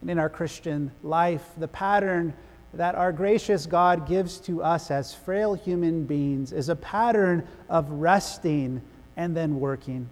And 0.00 0.10
in 0.10 0.18
our 0.18 0.28
Christian 0.28 0.90
life, 1.02 1.44
the 1.56 1.68
pattern 1.68 2.34
that 2.74 2.94
our 2.94 3.12
gracious 3.12 3.64
God 3.64 4.06
gives 4.06 4.38
to 4.40 4.62
us 4.62 4.90
as 4.90 5.14
frail 5.14 5.54
human 5.54 6.04
beings 6.04 6.52
is 6.52 6.68
a 6.68 6.76
pattern 6.76 7.46
of 7.70 7.90
resting 7.90 8.82
and 9.16 9.34
then 9.34 9.58
working. 9.58 10.08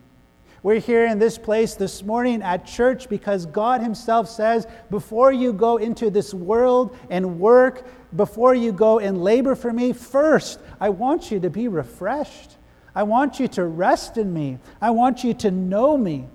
We're 0.63 0.81
here 0.81 1.05
in 1.05 1.19
this 1.19 1.37
place 1.37 1.75
this 1.75 2.03
morning 2.03 2.41
at 2.41 2.65
church 2.65 3.11
because 3.11 3.45
God 3.45 3.83
Himself 3.83 4.31
says, 4.31 4.67
before 4.91 5.31
you 5.31 5.53
go 5.53 5.77
into 5.77 6.09
this 6.09 6.33
world 6.33 6.97
and 7.11 7.39
work, 7.39 7.87
before 8.17 8.55
you 8.55 8.73
go 8.73 8.99
and 8.99 9.23
labor 9.23 9.55
for 9.55 9.73
me, 9.73 9.93
first, 9.93 10.61
I 10.81 10.91
want 10.91 11.31
you 11.31 11.41
to 11.41 11.51
be 11.51 11.69
refreshed. 11.69 12.57
I 12.95 13.03
want 13.03 13.41
you 13.41 13.49
to 13.49 13.65
rest 13.65 14.19
in 14.19 14.33
me. 14.33 14.59
I 14.81 14.91
want 14.91 15.25
you 15.25 15.35
to 15.35 15.51
know 15.51 15.97
me. 15.97 16.27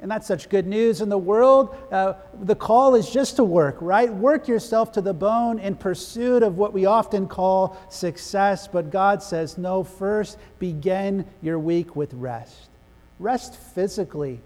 And 0.00 0.10
that's 0.10 0.26
such 0.26 0.48
good 0.50 0.66
news 0.66 1.00
in 1.00 1.08
the 1.08 1.18
world. 1.18 1.74
Uh, 1.90 2.14
the 2.42 2.54
call 2.54 2.94
is 2.94 3.10
just 3.10 3.36
to 3.36 3.44
work, 3.44 3.78
right? 3.80 4.12
Work 4.12 4.46
yourself 4.46 4.92
to 4.92 5.00
the 5.00 5.14
bone 5.14 5.58
in 5.58 5.74
pursuit 5.74 6.42
of 6.42 6.58
what 6.58 6.72
we 6.74 6.84
often 6.84 7.26
call 7.26 7.78
success. 7.88 8.68
But 8.68 8.90
God 8.90 9.22
says, 9.22 9.56
no, 9.56 9.84
first 9.84 10.38
begin 10.58 11.26
your 11.40 11.58
week 11.58 11.96
with 11.96 12.12
rest. 12.14 12.68
Rest 13.18 13.54
physically, 13.54 14.40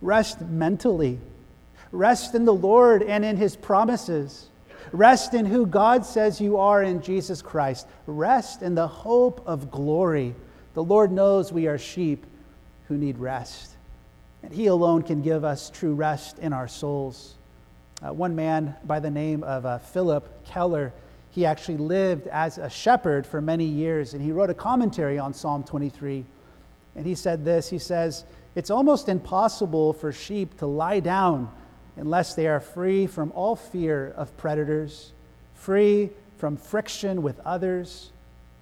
rest 0.00 0.40
mentally, 0.40 1.18
rest 1.92 2.34
in 2.34 2.46
the 2.46 2.54
Lord 2.54 3.02
and 3.02 3.22
in 3.22 3.36
His 3.36 3.54
promises. 3.54 4.48
Rest 4.92 5.34
in 5.34 5.46
who 5.46 5.66
God 5.66 6.04
says 6.04 6.40
you 6.40 6.58
are 6.58 6.82
in 6.82 7.02
Jesus 7.02 7.42
Christ. 7.42 7.86
Rest 8.06 8.62
in 8.62 8.74
the 8.74 8.86
hope 8.86 9.42
of 9.46 9.70
glory. 9.70 10.34
The 10.74 10.84
Lord 10.84 11.10
knows 11.10 11.52
we 11.52 11.66
are 11.66 11.78
sheep 11.78 12.24
who 12.88 12.96
need 12.96 13.18
rest. 13.18 13.72
And 14.42 14.52
He 14.52 14.66
alone 14.66 15.02
can 15.02 15.22
give 15.22 15.44
us 15.44 15.70
true 15.70 15.94
rest 15.94 16.38
in 16.38 16.52
our 16.52 16.68
souls. 16.68 17.34
Uh, 18.02 18.12
one 18.12 18.36
man 18.36 18.76
by 18.84 19.00
the 19.00 19.10
name 19.10 19.42
of 19.42 19.64
uh, 19.64 19.78
Phillip 19.78 20.44
Keller, 20.44 20.92
he 21.30 21.46
actually 21.46 21.78
lived 21.78 22.26
as 22.28 22.58
a 22.58 22.68
shepherd 22.68 23.26
for 23.26 23.40
many 23.40 23.64
years, 23.64 24.14
and 24.14 24.22
he 24.22 24.32
wrote 24.32 24.50
a 24.50 24.54
commentary 24.54 25.18
on 25.18 25.32
Psalm 25.34 25.64
23. 25.64 26.24
And 26.94 27.06
he 27.06 27.14
said 27.14 27.44
this 27.44 27.68
He 27.68 27.78
says, 27.78 28.24
It's 28.54 28.70
almost 28.70 29.08
impossible 29.08 29.92
for 29.92 30.12
sheep 30.12 30.58
to 30.58 30.66
lie 30.66 31.00
down 31.00 31.50
unless 31.96 32.34
they 32.34 32.46
are 32.46 32.60
free 32.60 33.06
from 33.06 33.32
all 33.32 33.56
fear 33.56 34.12
of 34.16 34.36
predators, 34.36 35.12
free 35.54 36.10
from 36.36 36.56
friction 36.56 37.22
with 37.22 37.40
others, 37.40 38.12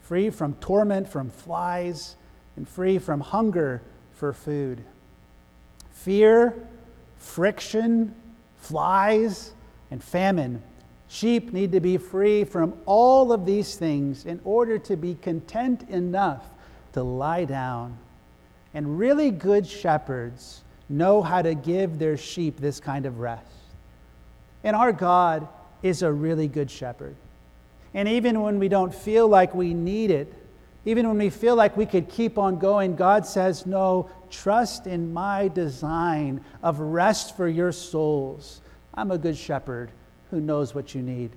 free 0.00 0.30
from 0.30 0.54
torment 0.54 1.08
from 1.08 1.30
flies, 1.30 2.16
and 2.56 2.68
free 2.68 2.98
from 2.98 3.20
hunger 3.20 3.82
for 4.12 4.32
food 4.32 4.84
fear, 5.90 6.54
friction, 7.16 8.14
flies, 8.56 9.52
and 9.90 10.02
famine. 10.02 10.62
Sheep 11.08 11.52
need 11.52 11.72
to 11.72 11.80
be 11.80 11.96
free 11.96 12.44
from 12.44 12.74
all 12.84 13.32
of 13.32 13.46
these 13.46 13.76
things 13.76 14.26
in 14.26 14.40
order 14.44 14.78
to 14.80 14.96
be 14.96 15.14
content 15.14 15.88
enough 15.88 16.44
to 16.92 17.02
lie 17.02 17.44
down. 17.44 17.96
And 18.74 18.98
really 18.98 19.30
good 19.30 19.66
shepherds 19.66 20.63
know 20.88 21.22
how 21.22 21.42
to 21.42 21.54
give 21.54 21.98
their 21.98 22.16
sheep 22.16 22.58
this 22.58 22.80
kind 22.80 23.06
of 23.06 23.18
rest. 23.18 23.46
And 24.62 24.74
our 24.74 24.92
God 24.92 25.48
is 25.82 26.02
a 26.02 26.12
really 26.12 26.48
good 26.48 26.70
shepherd. 26.70 27.16
And 27.92 28.08
even 28.08 28.40
when 28.40 28.58
we 28.58 28.68
don't 28.68 28.94
feel 28.94 29.28
like 29.28 29.54
we 29.54 29.74
need 29.74 30.10
it, 30.10 30.32
even 30.86 31.08
when 31.08 31.18
we 31.18 31.30
feel 31.30 31.56
like 31.56 31.76
we 31.76 31.86
could 31.86 32.08
keep 32.08 32.36
on 32.38 32.58
going, 32.58 32.96
God 32.96 33.24
says, 33.24 33.64
No, 33.64 34.10
trust 34.30 34.86
in 34.86 35.12
my 35.12 35.48
design 35.48 36.44
of 36.62 36.80
rest 36.80 37.36
for 37.36 37.48
your 37.48 37.72
souls. 37.72 38.60
I'm 38.92 39.10
a 39.10 39.18
good 39.18 39.36
shepherd 39.36 39.90
who 40.30 40.40
knows 40.40 40.74
what 40.74 40.94
you 40.94 41.02
need. 41.02 41.30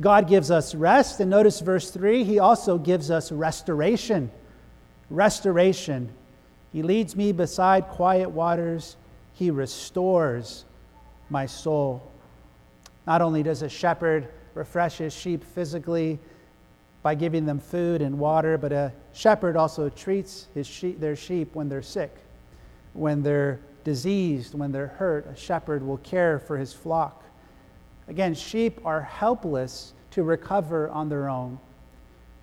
God 0.00 0.28
gives 0.28 0.50
us 0.50 0.74
rest, 0.74 1.20
and 1.20 1.30
notice 1.30 1.60
verse 1.60 1.90
3 1.90 2.24
He 2.24 2.38
also 2.38 2.78
gives 2.78 3.10
us 3.10 3.32
restoration. 3.32 4.30
Restoration. 5.10 6.10
He 6.74 6.82
leads 6.82 7.14
me 7.14 7.32
beside 7.32 7.88
quiet 7.88 8.28
waters, 8.28 8.96
He 9.32 9.50
restores 9.50 10.64
my 11.30 11.46
soul. 11.46 12.10
Not 13.06 13.22
only 13.22 13.42
does 13.42 13.62
a 13.62 13.68
shepherd 13.68 14.28
refresh 14.54 14.98
his 14.98 15.14
sheep 15.14 15.44
physically, 15.44 16.18
by 17.04 17.14
giving 17.14 17.44
them 17.44 17.60
food 17.60 18.02
and 18.02 18.18
water, 18.18 18.58
but 18.58 18.72
a 18.72 18.92
shepherd 19.12 19.56
also 19.56 19.88
treats 19.88 20.48
his 20.54 20.66
sheep, 20.66 20.98
their 20.98 21.14
sheep 21.14 21.54
when 21.54 21.68
they're 21.68 21.82
sick, 21.82 22.16
when 22.94 23.22
they're 23.22 23.60
diseased, 23.84 24.54
when 24.54 24.72
they're 24.72 24.88
hurt. 24.88 25.28
A 25.30 25.36
shepherd 25.36 25.86
will 25.86 25.98
care 25.98 26.40
for 26.40 26.56
his 26.56 26.72
flock. 26.72 27.22
Again, 28.08 28.34
sheep 28.34 28.80
are 28.84 29.02
helpless 29.02 29.92
to 30.10 30.24
recover 30.24 30.88
on 30.88 31.08
their 31.08 31.28
own. 31.28 31.60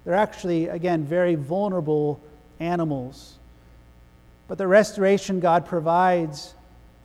They're 0.05 0.13
actually, 0.13 0.67
again, 0.67 1.03
very 1.03 1.35
vulnerable 1.35 2.21
animals. 2.59 3.39
But 4.47 4.57
the 4.57 4.67
restoration 4.67 5.39
God 5.39 5.65
provides 5.65 6.53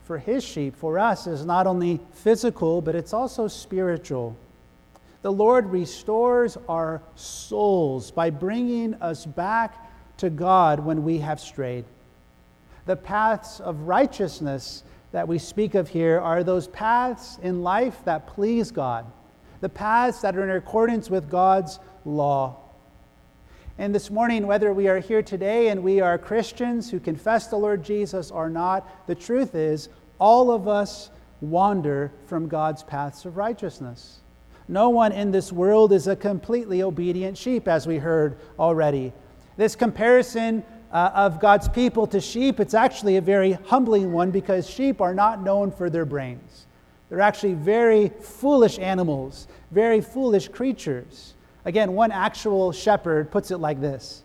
for 0.03 0.17
his 0.17 0.43
sheep, 0.43 0.75
for 0.75 0.97
us, 0.97 1.27
is 1.27 1.45
not 1.45 1.67
only 1.67 1.99
physical, 2.13 2.81
but 2.81 2.95
it's 2.95 3.13
also 3.13 3.47
spiritual. 3.47 4.37
The 5.21 5.31
Lord 5.31 5.65
restores 5.67 6.57
our 6.69 7.01
souls 7.15 8.11
by 8.11 8.29
bringing 8.29 8.93
us 8.95 9.25
back 9.25 9.75
to 10.17 10.29
God 10.29 10.79
when 10.79 11.03
we 11.03 11.17
have 11.19 11.39
strayed. 11.39 11.85
The 12.85 12.95
paths 12.95 13.59
of 13.59 13.81
righteousness 13.81 14.83
that 15.11 15.27
we 15.27 15.39
speak 15.39 15.75
of 15.75 15.89
here 15.89 16.19
are 16.21 16.43
those 16.43 16.67
paths 16.69 17.37
in 17.41 17.63
life 17.63 17.97
that 18.05 18.27
please 18.27 18.71
God, 18.71 19.05
the 19.59 19.69
paths 19.69 20.21
that 20.21 20.37
are 20.37 20.43
in 20.43 20.55
accordance 20.55 21.09
with 21.09 21.29
God's 21.29 21.79
law. 22.05 22.57
And 23.79 23.93
this 23.93 24.09
morning, 24.09 24.47
whether 24.47 24.73
we 24.73 24.87
are 24.87 24.97
here 24.97 25.21
today 25.21 25.69
and 25.69 25.83
we 25.83 26.01
are 26.01 26.17
Christians 26.17 26.89
who 26.89 26.99
confess 26.99 27.45
the 27.45 27.57
Lord 27.57 27.83
Jesus 27.83 28.31
or 28.31 28.49
not, 28.49 29.05
the 29.05 29.13
truth 29.13 29.53
is 29.53 29.89
all 30.19 30.49
of 30.49 30.67
us 30.67 31.11
wander 31.41 32.11
from 32.25 32.47
God's 32.47 32.81
paths 32.81 33.25
of 33.25 33.37
righteousness. 33.37 34.21
No 34.67 34.89
one 34.89 35.11
in 35.11 35.29
this 35.29 35.53
world 35.53 35.93
is 35.93 36.07
a 36.07 36.15
completely 36.15 36.81
obedient 36.81 37.37
sheep, 37.37 37.67
as 37.67 37.85
we 37.85 37.99
heard 37.99 38.39
already. 38.57 39.13
This 39.57 39.75
comparison 39.75 40.63
uh, 40.91 41.11
of 41.13 41.39
God's 41.39 41.69
people 41.69 42.07
to 42.07 42.19
sheep, 42.19 42.59
it's 42.59 42.73
actually 42.73 43.17
a 43.17 43.21
very 43.21 43.51
humbling 43.51 44.11
one 44.11 44.31
because 44.31 44.67
sheep 44.67 45.01
are 45.01 45.13
not 45.13 45.43
known 45.43 45.69
for 45.69 45.91
their 45.91 46.05
brains. 46.05 46.65
They're 47.09 47.21
actually 47.21 47.53
very 47.53 48.09
foolish 48.09 48.79
animals, 48.79 49.47
very 49.69 50.01
foolish 50.01 50.47
creatures. 50.47 51.35
Again, 51.67 51.95
one 51.95 52.13
actual 52.13 52.71
shepherd 52.71 53.29
puts 53.29 53.51
it 53.51 53.57
like 53.57 53.81
this 53.81 54.23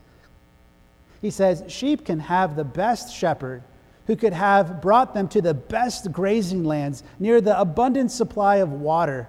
He 1.20 1.30
says, 1.30 1.64
Sheep 1.66 2.06
can 2.06 2.20
have 2.20 2.54
the 2.54 2.64
best 2.64 3.12
shepherd 3.14 3.64
who 4.06 4.14
could 4.14 4.32
have 4.32 4.80
brought 4.80 5.12
them 5.12 5.26
to 5.28 5.42
the 5.42 5.52
best 5.52 6.12
grazing 6.12 6.62
lands 6.62 7.02
near 7.18 7.40
the 7.40 7.58
abundant 7.58 8.12
supply 8.12 8.56
of 8.56 8.70
water, 8.70 9.28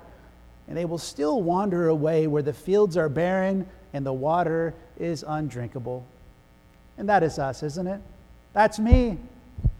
and 0.67 0.77
they 0.77 0.85
will 0.85 0.99
still 0.99 1.41
wander 1.41 1.87
away 1.87 2.27
where 2.27 2.43
the 2.43 2.53
fields 2.53 2.97
are 2.97 3.09
barren 3.09 3.67
and 3.93 4.05
the 4.05 4.13
water 4.13 4.75
is 4.99 5.25
undrinkable. 5.27 6.05
And 6.99 7.09
that 7.09 7.23
is 7.23 7.39
us, 7.39 7.63
isn't 7.63 7.87
it? 7.87 7.99
That's 8.53 8.77
me. 8.77 9.17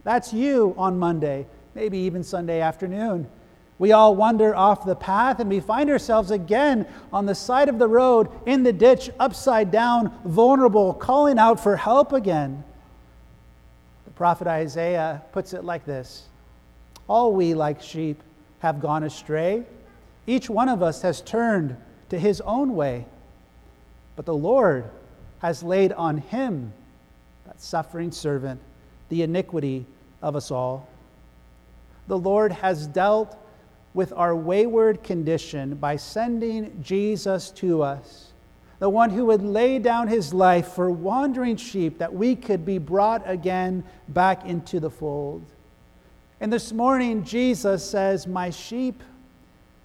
That's 0.02 0.32
you 0.32 0.74
on 0.76 0.98
Monday, 0.98 1.46
maybe 1.76 1.98
even 1.98 2.24
Sunday 2.24 2.60
afternoon. 2.60 3.28
We 3.78 3.92
all 3.92 4.14
wander 4.14 4.54
off 4.54 4.84
the 4.84 4.94
path 4.94 5.40
and 5.40 5.50
we 5.50 5.60
find 5.60 5.90
ourselves 5.90 6.30
again 6.30 6.86
on 7.12 7.26
the 7.26 7.34
side 7.34 7.68
of 7.68 7.78
the 7.78 7.88
road, 7.88 8.28
in 8.46 8.62
the 8.62 8.72
ditch, 8.72 9.10
upside 9.18 9.70
down, 9.70 10.16
vulnerable, 10.24 10.94
calling 10.94 11.38
out 11.38 11.58
for 11.60 11.76
help 11.76 12.12
again. 12.12 12.62
The 14.04 14.12
prophet 14.12 14.46
Isaiah 14.46 15.22
puts 15.32 15.52
it 15.52 15.64
like 15.64 15.84
this 15.84 16.28
All 17.08 17.32
we, 17.32 17.54
like 17.54 17.82
sheep, 17.82 18.22
have 18.60 18.80
gone 18.80 19.02
astray. 19.02 19.64
Each 20.26 20.48
one 20.48 20.68
of 20.68 20.82
us 20.82 21.02
has 21.02 21.20
turned 21.20 21.76
to 22.10 22.18
his 22.18 22.40
own 22.42 22.76
way. 22.76 23.06
But 24.16 24.24
the 24.24 24.34
Lord 24.34 24.88
has 25.40 25.62
laid 25.62 25.92
on 25.92 26.18
him 26.18 26.72
that 27.46 27.60
suffering 27.60 28.12
servant, 28.12 28.60
the 29.08 29.22
iniquity 29.22 29.84
of 30.22 30.36
us 30.36 30.50
all. 30.50 30.88
The 32.06 32.16
Lord 32.16 32.52
has 32.52 32.86
dealt 32.86 33.36
with 33.94 34.12
our 34.12 34.36
wayward 34.36 35.02
condition 35.02 35.76
by 35.76 35.96
sending 35.96 36.82
Jesus 36.82 37.50
to 37.52 37.82
us, 37.82 38.32
the 38.80 38.90
one 38.90 39.10
who 39.10 39.26
would 39.26 39.42
lay 39.42 39.78
down 39.78 40.08
his 40.08 40.34
life 40.34 40.68
for 40.68 40.90
wandering 40.90 41.56
sheep 41.56 41.98
that 41.98 42.12
we 42.12 42.36
could 42.36 42.66
be 42.66 42.76
brought 42.78 43.22
again 43.24 43.84
back 44.08 44.44
into 44.44 44.80
the 44.80 44.90
fold. 44.90 45.44
And 46.40 46.52
this 46.52 46.72
morning, 46.72 47.24
Jesus 47.24 47.88
says, 47.88 48.26
My 48.26 48.50
sheep, 48.50 49.02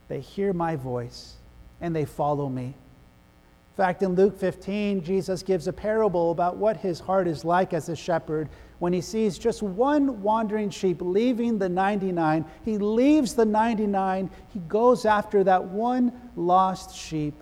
they 0.07 0.19
hear 0.19 0.51
my 0.51 0.75
voice 0.75 1.35
and 1.79 1.95
they 1.95 2.05
follow 2.05 2.49
me 2.49 2.65
In 2.65 3.77
fact, 3.77 4.03
in 4.03 4.15
Luke 4.15 4.37
15, 4.37 5.03
Jesus 5.03 5.43
gives 5.43 5.67
a 5.67 5.73
parable 5.73 6.31
about 6.31 6.57
what 6.57 6.77
his 6.77 6.99
heart 6.99 7.27
is 7.27 7.45
like 7.45 7.73
as 7.73 7.87
a 7.87 7.95
shepherd 7.95 8.49
when 8.79 8.93
he 8.93 9.01
sees 9.01 9.37
just 9.37 9.61
one 9.61 10.21
wandering 10.23 10.69
sheep 10.69 11.01
leaving 11.01 11.59
the 11.59 11.69
99. 11.69 12.45
He 12.65 12.77
leaves 12.77 13.33
the 13.33 13.45
99, 13.45 14.29
he 14.53 14.59
goes 14.59 15.05
after 15.05 15.43
that 15.43 15.63
one 15.65 16.11
lost 16.35 16.95
sheep. 16.95 17.35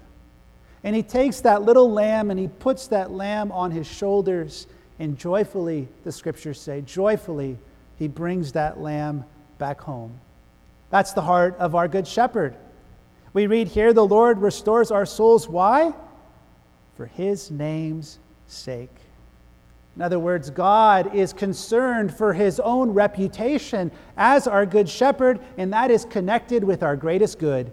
And 0.83 0.95
he 0.95 1.03
takes 1.03 1.41
that 1.41 1.63
little 1.63 1.91
lamb 1.91 2.31
and 2.31 2.39
he 2.39 2.47
puts 2.47 2.87
that 2.87 3.11
lamb 3.11 3.51
on 3.51 3.71
his 3.71 3.87
shoulders. 3.87 4.67
And 4.99 5.17
joyfully, 5.17 5.87
the 6.03 6.11
scriptures 6.11 6.59
say, 6.59 6.81
joyfully, 6.81 7.57
he 7.97 8.07
brings 8.07 8.51
that 8.53 8.79
lamb 8.79 9.25
back 9.57 9.81
home. 9.81 10.19
That's 10.89 11.13
the 11.13 11.21
heart 11.21 11.55
of 11.59 11.75
our 11.75 11.87
good 11.87 12.07
shepherd. 12.07 12.55
We 13.33 13.47
read 13.47 13.67
here, 13.67 13.93
the 13.93 14.05
Lord 14.05 14.39
restores 14.39 14.91
our 14.91 15.05
souls. 15.05 15.47
Why? 15.47 15.93
for 16.97 17.05
his 17.05 17.51
name's 17.51 18.17
sake. 18.47 18.96
In 19.97 20.03
other 20.03 20.19
words, 20.19 20.51
God 20.51 21.15
is 21.15 21.33
concerned 21.33 22.15
for 22.15 22.31
his 22.31 22.59
own 22.59 22.91
reputation 22.91 23.89
as 24.15 24.45
our 24.45 24.63
good 24.63 24.87
shepherd, 24.87 25.39
and 25.57 25.73
that 25.73 25.89
is 25.89 26.05
connected 26.05 26.63
with 26.63 26.83
our 26.83 26.95
greatest 26.95 27.39
good. 27.39 27.71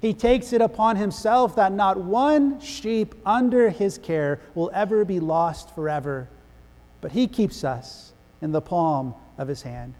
He 0.00 0.12
takes 0.14 0.52
it 0.52 0.60
upon 0.60 0.96
himself 0.96 1.54
that 1.54 1.70
not 1.70 1.96
one 1.96 2.58
sheep 2.58 3.14
under 3.24 3.70
his 3.70 3.98
care 3.98 4.40
will 4.56 4.68
ever 4.74 5.04
be 5.04 5.20
lost 5.20 5.72
forever, 5.76 6.28
but 7.00 7.12
he 7.12 7.28
keeps 7.28 7.62
us 7.62 8.12
in 8.42 8.50
the 8.50 8.60
palm 8.60 9.14
of 9.38 9.46
his 9.46 9.62
hand. 9.62 9.94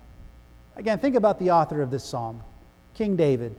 Again, 0.74 0.98
think 0.98 1.14
about 1.14 1.38
the 1.38 1.52
author 1.52 1.82
of 1.82 1.92
this 1.92 2.02
psalm, 2.02 2.42
King 2.94 3.14
David. 3.14 3.54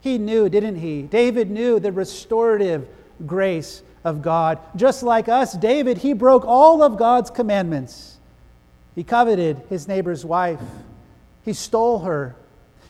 He 0.00 0.18
knew, 0.18 0.48
didn't 0.48 0.76
he? 0.76 1.02
David 1.02 1.50
knew 1.50 1.80
the 1.80 1.90
restorative 1.90 2.86
grace 3.26 3.82
of 4.04 4.22
God. 4.22 4.58
Just 4.76 5.02
like 5.02 5.28
us, 5.28 5.54
David, 5.54 5.98
he 5.98 6.12
broke 6.12 6.44
all 6.44 6.82
of 6.82 6.96
God's 6.96 7.30
commandments. 7.30 8.16
He 8.94 9.04
coveted 9.04 9.62
his 9.68 9.86
neighbor's 9.86 10.24
wife, 10.24 10.60
he 11.44 11.52
stole 11.52 12.00
her, 12.00 12.34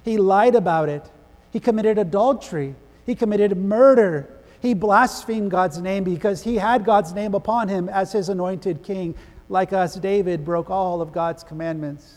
he 0.05 0.17
lied 0.17 0.55
about 0.55 0.89
it, 0.89 1.05
he 1.53 1.61
committed 1.61 1.99
adultery, 1.99 2.75
he 3.05 3.15
committed 3.15 3.57
murder. 3.57 4.29
He 4.61 4.75
blasphemed 4.75 5.53
God's 5.53 5.79
name 5.79 6.03
because 6.03 6.43
he 6.43 6.57
had 6.57 6.85
God's 6.85 7.13
name 7.13 7.35
upon 7.35 7.69
him 7.69 7.89
as 7.89 8.11
his 8.11 8.29
anointed 8.29 8.83
king. 8.83 9.15
Like 9.49 9.73
us, 9.73 9.95
David 9.95 10.45
broke 10.45 10.69
all 10.69 11.01
of 11.01 11.13
God's 11.13 11.45
commandments. 11.45 12.13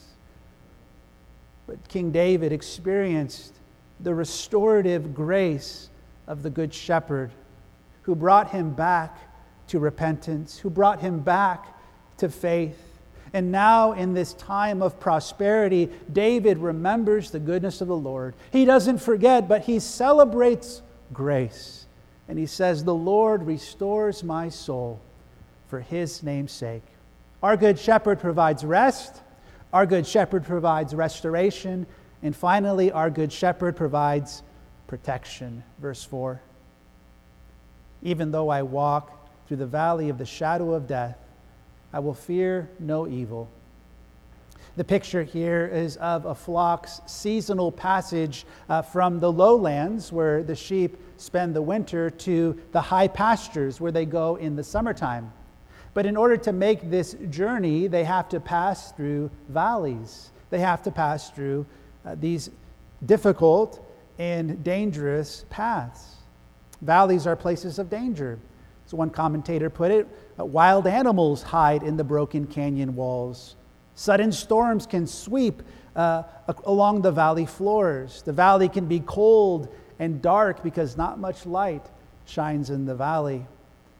But 1.68 1.88
King 1.88 2.12
David 2.12 2.52
experienced 2.52 3.54
the 4.00 4.16
restorative 4.16 5.14
grace 5.14 5.90
of 6.28 6.42
the 6.42 6.50
Good 6.50 6.74
Shepherd 6.74 7.32
who 8.12 8.16
brought 8.16 8.50
him 8.50 8.72
back 8.72 9.18
to 9.68 9.80
repentance, 9.80 10.58
who 10.58 10.70
brought 10.70 11.00
him 11.00 11.22
back 11.22 11.66
to 12.18 12.28
faith. 12.28 12.78
And 13.32 13.54
now, 13.54 13.94
in 13.94 14.14
this 14.14 14.34
time 14.34 14.82
of 14.82 15.00
prosperity, 15.00 15.90
David 16.12 16.58
remembers 16.58 17.32
the 17.32 17.40
goodness 17.40 17.80
of 17.80 17.88
the 17.88 17.96
Lord. 17.96 18.36
He 18.52 18.66
doesn't 18.66 18.98
forget, 18.98 19.48
but 19.48 19.62
he 19.62 19.80
celebrates 19.80 20.82
grace. 21.14 21.86
And 22.28 22.38
he 22.38 22.48
says, 22.48 22.84
The 22.84 22.94
Lord 22.94 23.44
restores 23.44 24.26
my 24.26 24.50
soul 24.50 25.00
for 25.70 25.80
his 25.80 26.22
name's 26.22 26.52
sake. 26.52 26.84
Our 27.42 27.56
good 27.56 27.80
shepherd 27.80 28.20
provides 28.20 28.66
rest, 28.66 29.22
our 29.72 29.86
good 29.86 30.06
shepherd 30.06 30.44
provides 30.44 30.94
restoration, 30.94 31.88
and 32.22 32.36
finally, 32.36 32.92
our 32.92 33.10
good 33.10 33.32
shepherd 33.32 33.78
provides 33.78 34.44
protection. 34.88 35.64
Verse 35.80 36.04
4. 36.04 36.42
Even 38.04 38.32
though 38.32 38.50
I 38.50 38.62
walk 38.64 39.30
through 39.48 39.58
the 39.58 39.68
valley 39.68 40.10
of 40.10 40.18
the 40.18 40.26
shadow 40.26 40.74
of 40.74 40.88
death, 40.88 41.18
I 41.94 42.00
will 42.00 42.14
fear 42.14 42.70
no 42.80 43.08
evil. 43.08 43.50
The 44.78 44.84
picture 44.86 45.24
here 45.24 45.68
is 45.68 45.98
of 45.98 46.26
a 46.26 46.34
flock's 46.34 47.02
seasonal 47.06 47.74
passage 47.74 48.46
uh, 48.70 48.82
from 48.82 49.20
the 49.20 49.32
lowlands, 49.32 50.14
where 50.14 50.44
the 50.44 50.56
sheep 50.56 50.98
spend 51.18 51.54
the 51.54 51.62
winter, 51.62 52.10
to 52.10 52.58
the 52.72 52.80
high 52.80 53.10
pastures, 53.10 53.82
where 53.82 53.92
they 53.92 54.06
go 54.06 54.38
in 54.38 54.56
the 54.56 54.64
summertime. 54.64 55.34
But 55.94 56.06
in 56.06 56.16
order 56.16 56.38
to 56.38 56.54
make 56.54 56.90
this 56.90 57.18
journey, 57.30 57.88
they 57.88 58.06
have 58.06 58.30
to 58.30 58.40
pass 58.40 58.94
through 58.94 59.30
valleys. 59.50 60.32
They 60.50 60.60
have 60.60 60.82
to 60.84 60.92
pass 60.92 61.30
through 61.30 61.66
uh, 62.06 62.16
these 62.16 62.50
difficult 63.06 63.86
and 64.18 64.64
dangerous 64.64 65.44
paths. 65.50 66.21
Valleys 66.82 67.28
are 67.28 67.36
places 67.36 67.80
of 67.80 67.90
danger. 67.90 68.40
As 68.86 68.94
one 68.94 69.10
commentator 69.10 69.70
put 69.70 69.92
it, 69.92 70.08
uh, 70.40 70.46
wild 70.46 70.88
animals 70.88 71.44
hide 71.44 71.84
in 71.84 71.98
the 71.98 72.04
broken 72.04 72.48
canyon 72.48 72.96
walls. 72.96 73.56
Sudden 73.96 74.32
storms 74.32 74.86
can 74.86 75.06
sweep 75.06 75.62
uh, 75.96 76.24
along 76.66 77.02
the 77.02 77.12
valley 77.12 77.46
floors. 77.46 78.22
The 78.24 78.34
valley 78.34 78.70
can 78.70 78.88
be 78.88 79.00
cold 79.02 79.74
and 80.00 80.22
dark 80.22 80.64
because 80.64 80.98
not 80.98 81.20
much 81.20 81.46
light 81.46 81.86
shines 82.26 82.70
in 82.70 82.86
the 82.86 82.96
valley. 82.96 83.46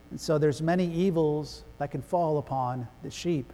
And 0.10 0.20
so 0.20 0.38
there's 0.38 0.62
many 0.62 0.92
evils 0.92 1.64
that 1.78 1.92
can 1.92 2.02
fall 2.02 2.38
upon 2.38 2.88
the 3.04 3.12
sheep. 3.12 3.54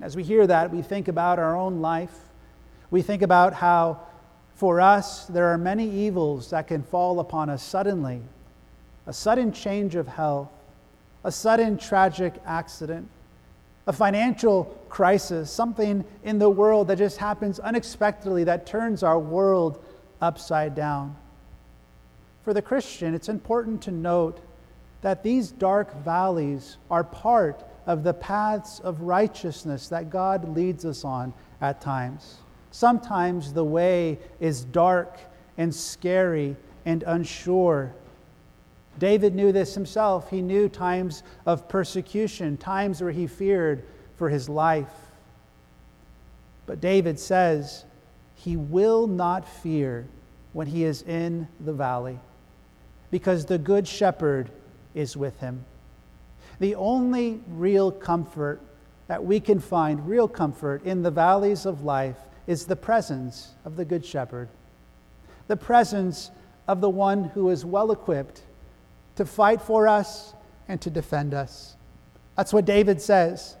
As 0.00 0.16
we 0.16 0.22
hear 0.22 0.46
that, 0.46 0.72
we 0.72 0.82
think 0.82 1.08
about 1.08 1.38
our 1.38 1.56
own 1.56 1.80
life. 1.80 2.16
We 2.90 3.02
think 3.02 3.22
about 3.22 3.54
how, 3.54 4.00
for 4.54 4.80
us, 4.80 5.26
there 5.26 5.48
are 5.48 5.58
many 5.58 5.88
evils 5.88 6.50
that 6.50 6.68
can 6.68 6.82
fall 6.82 7.20
upon 7.20 7.50
us 7.50 7.62
suddenly 7.62 8.22
a 9.06 9.12
sudden 9.12 9.52
change 9.52 9.94
of 9.94 10.06
health, 10.06 10.48
a 11.24 11.32
sudden 11.32 11.76
tragic 11.76 12.34
accident, 12.46 13.08
a 13.86 13.92
financial 13.92 14.64
crisis, 14.88 15.50
something 15.50 16.04
in 16.22 16.38
the 16.38 16.48
world 16.48 16.88
that 16.88 16.98
just 16.98 17.18
happens 17.18 17.58
unexpectedly 17.58 18.44
that 18.44 18.66
turns 18.66 19.02
our 19.02 19.18
world 19.18 19.82
upside 20.20 20.74
down. 20.74 21.16
For 22.44 22.54
the 22.54 22.62
Christian, 22.62 23.14
it's 23.14 23.28
important 23.28 23.82
to 23.82 23.90
note 23.90 24.40
that 25.00 25.24
these 25.24 25.50
dark 25.50 25.92
valleys 26.04 26.76
are 26.90 27.02
part 27.02 27.64
of 27.86 28.04
the 28.04 28.14
paths 28.14 28.78
of 28.78 29.00
righteousness 29.00 29.88
that 29.88 30.10
God 30.10 30.56
leads 30.56 30.84
us 30.84 31.04
on 31.04 31.34
at 31.60 31.80
times. 31.80 32.36
Sometimes 32.72 33.52
the 33.52 33.64
way 33.64 34.18
is 34.40 34.64
dark 34.64 35.18
and 35.58 35.72
scary 35.72 36.56
and 36.86 37.04
unsure. 37.06 37.92
David 38.98 39.34
knew 39.34 39.52
this 39.52 39.74
himself. 39.74 40.30
He 40.30 40.40
knew 40.40 40.68
times 40.68 41.22
of 41.44 41.68
persecution, 41.68 42.56
times 42.56 43.02
where 43.02 43.12
he 43.12 43.26
feared 43.26 43.84
for 44.16 44.30
his 44.30 44.48
life. 44.48 44.92
But 46.64 46.80
David 46.80 47.20
says 47.20 47.84
he 48.34 48.56
will 48.56 49.06
not 49.06 49.46
fear 49.46 50.08
when 50.54 50.66
he 50.66 50.84
is 50.84 51.02
in 51.02 51.48
the 51.60 51.72
valley 51.74 52.18
because 53.10 53.44
the 53.44 53.58
good 53.58 53.86
shepherd 53.86 54.50
is 54.94 55.14
with 55.14 55.38
him. 55.40 55.62
The 56.58 56.74
only 56.74 57.40
real 57.48 57.92
comfort 57.92 58.62
that 59.08 59.22
we 59.22 59.40
can 59.40 59.60
find, 59.60 60.08
real 60.08 60.26
comfort 60.28 60.84
in 60.84 61.02
the 61.02 61.10
valleys 61.10 61.66
of 61.66 61.84
life, 61.84 62.16
is 62.46 62.66
the 62.66 62.76
presence 62.76 63.52
of 63.64 63.76
the 63.76 63.84
Good 63.84 64.04
Shepherd, 64.04 64.48
the 65.48 65.56
presence 65.56 66.30
of 66.68 66.80
the 66.80 66.90
one 66.90 67.24
who 67.24 67.50
is 67.50 67.64
well 67.64 67.90
equipped 67.90 68.42
to 69.16 69.24
fight 69.24 69.60
for 69.60 69.88
us 69.88 70.34
and 70.68 70.80
to 70.80 70.90
defend 70.90 71.34
us. 71.34 71.76
That's 72.36 72.52
what 72.52 72.64
David 72.64 73.00
says. 73.00 73.56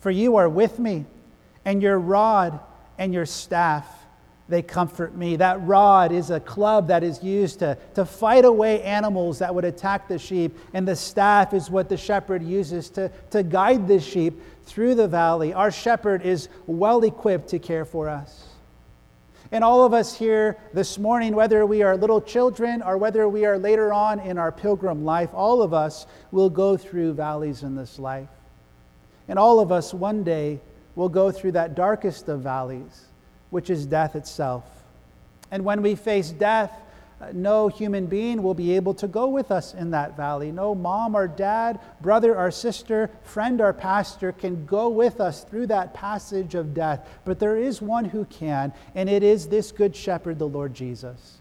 For 0.00 0.10
you 0.10 0.36
are 0.36 0.48
with 0.48 0.78
me, 0.78 1.06
and 1.64 1.82
your 1.82 1.98
rod 1.98 2.58
and 2.98 3.14
your 3.14 3.26
staff 3.26 4.01
they 4.48 4.62
comfort 4.62 5.14
me. 5.14 5.36
That 5.36 5.62
rod 5.62 6.12
is 6.12 6.30
a 6.30 6.40
club 6.40 6.88
that 6.88 7.02
is 7.02 7.22
used 7.22 7.60
to, 7.60 7.78
to 7.94 8.04
fight 8.04 8.44
away 8.44 8.82
animals 8.82 9.38
that 9.38 9.54
would 9.54 9.64
attack 9.64 10.08
the 10.08 10.18
sheep, 10.18 10.56
and 10.74 10.86
the 10.86 10.96
staff 10.96 11.54
is 11.54 11.70
what 11.70 11.88
the 11.88 11.96
shepherd 11.96 12.42
uses 12.42 12.90
to, 12.90 13.10
to 13.30 13.42
guide 13.42 13.86
the 13.88 14.00
sheep 14.00 14.40
through 14.64 14.94
the 14.94 15.08
valley. 15.08 15.52
Our 15.52 15.70
shepherd 15.70 16.22
is 16.22 16.48
well 16.66 17.04
equipped 17.04 17.48
to 17.48 17.58
care 17.58 17.84
for 17.84 18.08
us. 18.08 18.48
And 19.52 19.62
all 19.62 19.84
of 19.84 19.92
us 19.92 20.18
here 20.18 20.56
this 20.72 20.98
morning, 20.98 21.34
whether 21.34 21.66
we 21.66 21.82
are 21.82 21.96
little 21.96 22.22
children 22.22 22.82
or 22.82 22.96
whether 22.96 23.28
we 23.28 23.44
are 23.44 23.58
later 23.58 23.92
on 23.92 24.18
in 24.18 24.38
our 24.38 24.50
pilgrim 24.50 25.04
life, 25.04 25.28
all 25.34 25.62
of 25.62 25.74
us 25.74 26.06
will 26.30 26.48
go 26.48 26.76
through 26.76 27.12
valleys 27.12 27.62
in 27.62 27.76
this 27.76 27.98
life. 27.98 28.30
And 29.28 29.38
all 29.38 29.60
of 29.60 29.70
us 29.70 29.92
one 29.92 30.24
day 30.24 30.60
will 30.94 31.10
go 31.10 31.30
through 31.30 31.52
that 31.52 31.74
darkest 31.74 32.28
of 32.28 32.40
valleys 32.40 33.06
which 33.52 33.68
is 33.68 33.84
death 33.84 34.16
itself. 34.16 34.64
And 35.50 35.62
when 35.62 35.82
we 35.82 35.94
face 35.94 36.30
death, 36.30 36.72
uh, 37.20 37.26
no 37.34 37.68
human 37.68 38.06
being 38.06 38.42
will 38.42 38.54
be 38.54 38.74
able 38.74 38.94
to 38.94 39.06
go 39.06 39.28
with 39.28 39.50
us 39.50 39.74
in 39.74 39.90
that 39.90 40.16
valley. 40.16 40.50
No 40.50 40.74
mom 40.74 41.14
or 41.14 41.28
dad, 41.28 41.78
brother 42.00 42.34
or 42.34 42.50
sister, 42.50 43.10
friend 43.24 43.60
or 43.60 43.74
pastor 43.74 44.32
can 44.32 44.64
go 44.64 44.88
with 44.88 45.20
us 45.20 45.44
through 45.44 45.66
that 45.66 45.92
passage 45.92 46.54
of 46.54 46.72
death. 46.72 47.06
But 47.26 47.38
there 47.38 47.58
is 47.58 47.82
one 47.82 48.06
who 48.06 48.24
can, 48.24 48.72
and 48.94 49.10
it 49.10 49.22
is 49.22 49.46
this 49.46 49.70
good 49.70 49.94
shepherd, 49.94 50.38
the 50.38 50.48
Lord 50.48 50.72
Jesus. 50.72 51.38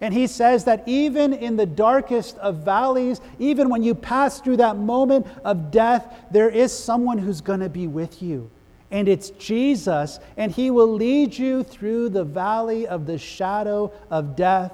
And 0.00 0.14
he 0.14 0.26
says 0.26 0.64
that 0.64 0.82
even 0.86 1.34
in 1.34 1.56
the 1.56 1.66
darkest 1.66 2.38
of 2.38 2.64
valleys, 2.64 3.20
even 3.38 3.68
when 3.68 3.82
you 3.82 3.94
pass 3.94 4.40
through 4.40 4.56
that 4.56 4.78
moment 4.78 5.26
of 5.44 5.70
death, 5.70 6.12
there 6.30 6.48
is 6.48 6.72
someone 6.72 7.18
who's 7.18 7.42
going 7.42 7.60
to 7.60 7.68
be 7.68 7.86
with 7.86 8.22
you 8.22 8.50
and 8.92 9.08
it's 9.08 9.30
Jesus, 9.30 10.20
and 10.36 10.52
He 10.52 10.70
will 10.70 10.92
lead 10.92 11.36
you 11.36 11.64
through 11.64 12.10
the 12.10 12.24
valley 12.24 12.86
of 12.86 13.06
the 13.06 13.18
shadow 13.18 13.90
of 14.10 14.36
death 14.36 14.72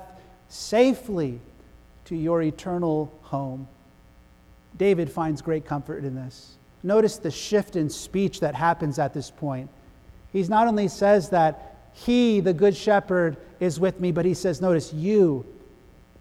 safely 0.48 1.40
to 2.06 2.16
your 2.16 2.42
eternal 2.42 3.16
home. 3.22 3.68
David 4.76 5.10
finds 5.10 5.40
great 5.40 5.64
comfort 5.64 6.04
in 6.04 6.14
this. 6.14 6.56
Notice 6.82 7.16
the 7.16 7.30
shift 7.30 7.76
in 7.76 7.88
speech 7.88 8.40
that 8.40 8.54
happens 8.54 8.98
at 8.98 9.14
this 9.14 9.30
point. 9.30 9.70
He 10.32 10.42
not 10.42 10.66
only 10.68 10.88
says 10.88 11.30
that 11.30 11.76
He, 11.92 12.40
the 12.40 12.52
Good 12.52 12.76
Shepherd, 12.76 13.36
is 13.60 13.80
with 13.80 14.00
me, 14.00 14.12
but 14.12 14.24
he 14.24 14.34
says, 14.34 14.60
notice, 14.60 14.92
you, 14.92 15.44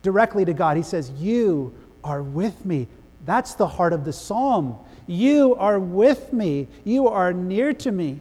directly 0.01 0.45
to 0.45 0.53
God, 0.53 0.77
he 0.77 0.83
says, 0.83 1.11
You 1.11 1.73
are 2.03 2.23
with 2.23 2.65
me. 2.65 2.87
That's 3.25 3.55
the 3.55 3.67
heart 3.67 3.93
of 3.93 4.05
the 4.05 4.13
psalm. 4.13 4.77
You 5.07 5.55
are 5.55 5.79
with 5.79 6.33
me. 6.33 6.67
You 6.83 7.07
are 7.07 7.33
near 7.33 7.73
to 7.73 7.91
me. 7.91 8.19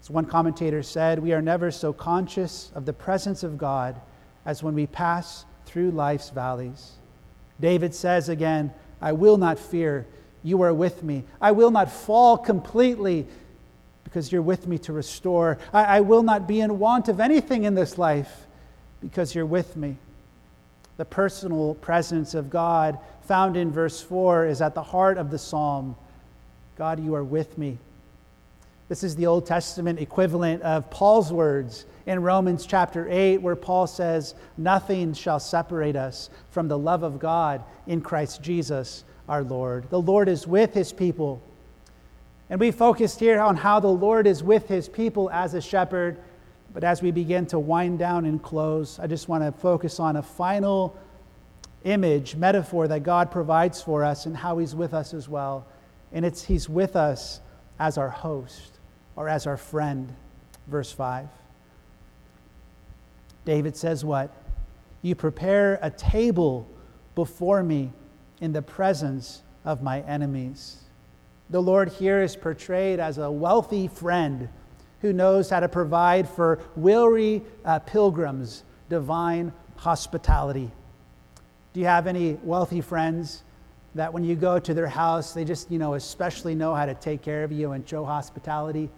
As 0.00 0.10
one 0.10 0.26
commentator 0.26 0.82
said, 0.82 1.18
we 1.18 1.32
are 1.32 1.42
never 1.42 1.70
so 1.70 1.92
conscious 1.92 2.70
of 2.74 2.86
the 2.86 2.92
presence 2.92 3.42
of 3.42 3.58
God 3.58 4.00
as 4.46 4.62
when 4.62 4.74
we 4.74 4.86
pass 4.86 5.44
through 5.66 5.90
life's 5.90 6.30
valleys. 6.30 6.92
David 7.60 7.94
says 7.94 8.28
again, 8.28 8.72
I 9.00 9.12
will 9.12 9.38
not 9.38 9.58
fear. 9.58 10.06
You 10.42 10.62
are 10.62 10.74
with 10.74 11.02
me. 11.02 11.24
I 11.40 11.52
will 11.52 11.70
not 11.70 11.90
fall 11.90 12.36
completely 12.36 13.26
because 14.04 14.30
you're 14.30 14.42
with 14.42 14.66
me 14.68 14.78
to 14.78 14.92
restore. 14.92 15.58
I, 15.72 15.84
I 15.84 16.00
will 16.00 16.22
not 16.22 16.46
be 16.46 16.60
in 16.60 16.78
want 16.78 17.08
of 17.08 17.18
anything 17.18 17.64
in 17.64 17.74
this 17.74 17.98
life 17.98 18.46
because 19.00 19.34
you're 19.34 19.46
with 19.46 19.74
me. 19.74 19.96
The 20.96 21.04
personal 21.04 21.74
presence 21.74 22.34
of 22.34 22.50
God 22.50 22.98
found 23.22 23.56
in 23.56 23.70
verse 23.70 24.00
4 24.00 24.46
is 24.46 24.60
at 24.60 24.74
the 24.74 24.82
heart 24.82 25.18
of 25.18 25.30
the 25.30 25.38
psalm 25.38 25.96
God, 26.76 26.98
you 26.98 27.14
are 27.14 27.22
with 27.22 27.56
me. 27.56 27.78
This 28.88 29.04
is 29.04 29.14
the 29.14 29.26
Old 29.26 29.46
Testament 29.46 30.00
equivalent 30.00 30.62
of 30.62 30.90
Paul's 30.90 31.32
words 31.32 31.86
in 32.06 32.20
Romans 32.20 32.66
chapter 32.66 33.06
8, 33.08 33.38
where 33.38 33.56
Paul 33.56 33.86
says, 33.86 34.34
Nothing 34.58 35.14
shall 35.14 35.38
separate 35.38 35.96
us 35.96 36.30
from 36.50 36.68
the 36.68 36.76
love 36.76 37.02
of 37.02 37.18
God 37.18 37.62
in 37.86 38.00
Christ 38.00 38.42
Jesus 38.42 39.04
our 39.28 39.42
Lord. 39.42 39.88
The 39.88 40.00
Lord 40.00 40.28
is 40.28 40.46
with 40.46 40.74
his 40.74 40.92
people. 40.92 41.40
And 42.50 42.60
we 42.60 42.72
focused 42.72 43.20
here 43.20 43.40
on 43.40 43.56
how 43.56 43.80
the 43.80 43.88
Lord 43.88 44.26
is 44.26 44.42
with 44.42 44.68
his 44.68 44.88
people 44.88 45.30
as 45.30 45.54
a 45.54 45.62
shepherd. 45.62 46.18
But 46.74 46.82
as 46.82 47.00
we 47.00 47.12
begin 47.12 47.46
to 47.46 47.58
wind 47.58 48.00
down 48.00 48.26
and 48.26 48.42
close, 48.42 48.98
I 48.98 49.06
just 49.06 49.28
want 49.28 49.44
to 49.44 49.52
focus 49.52 50.00
on 50.00 50.16
a 50.16 50.22
final 50.22 50.96
image, 51.84 52.34
metaphor 52.34 52.88
that 52.88 53.04
God 53.04 53.30
provides 53.30 53.80
for 53.80 54.02
us 54.02 54.26
and 54.26 54.36
how 54.36 54.58
He's 54.58 54.74
with 54.74 54.92
us 54.92 55.14
as 55.14 55.28
well. 55.28 55.66
And 56.12 56.24
it's 56.24 56.42
He's 56.44 56.68
with 56.68 56.96
us 56.96 57.40
as 57.78 57.96
our 57.96 58.10
host 58.10 58.80
or 59.14 59.28
as 59.28 59.46
our 59.46 59.56
friend. 59.56 60.14
Verse 60.66 60.90
5. 60.90 61.28
David 63.44 63.76
says, 63.76 64.04
What? 64.04 64.34
You 65.02 65.14
prepare 65.14 65.78
a 65.80 65.90
table 65.90 66.68
before 67.14 67.62
me 67.62 67.92
in 68.40 68.52
the 68.52 68.62
presence 68.62 69.42
of 69.64 69.80
my 69.82 70.00
enemies. 70.02 70.78
The 71.50 71.62
Lord 71.62 71.90
here 71.90 72.22
is 72.22 72.34
portrayed 72.34 72.98
as 72.98 73.18
a 73.18 73.30
wealthy 73.30 73.86
friend 73.86 74.48
who 75.04 75.12
knows 75.12 75.50
how 75.50 75.60
to 75.60 75.68
provide 75.68 76.26
for 76.26 76.58
weary 76.76 77.42
uh, 77.66 77.78
pilgrims 77.80 78.62
divine 78.88 79.52
hospitality. 79.76 80.70
Do 81.74 81.80
you 81.80 81.84
have 81.84 82.06
any 82.06 82.38
wealthy 82.42 82.80
friends 82.80 83.42
that 83.94 84.10
when 84.10 84.24
you 84.24 84.34
go 84.34 84.58
to 84.58 84.72
their 84.72 84.86
house, 84.86 85.34
they 85.34 85.44
just, 85.44 85.70
you 85.70 85.78
know, 85.78 85.92
especially 85.92 86.54
know 86.54 86.74
how 86.74 86.86
to 86.86 86.94
take 86.94 87.20
care 87.20 87.44
of 87.44 87.52
you 87.52 87.72
and 87.72 87.86
show 87.86 88.02
hospitality? 88.02 88.88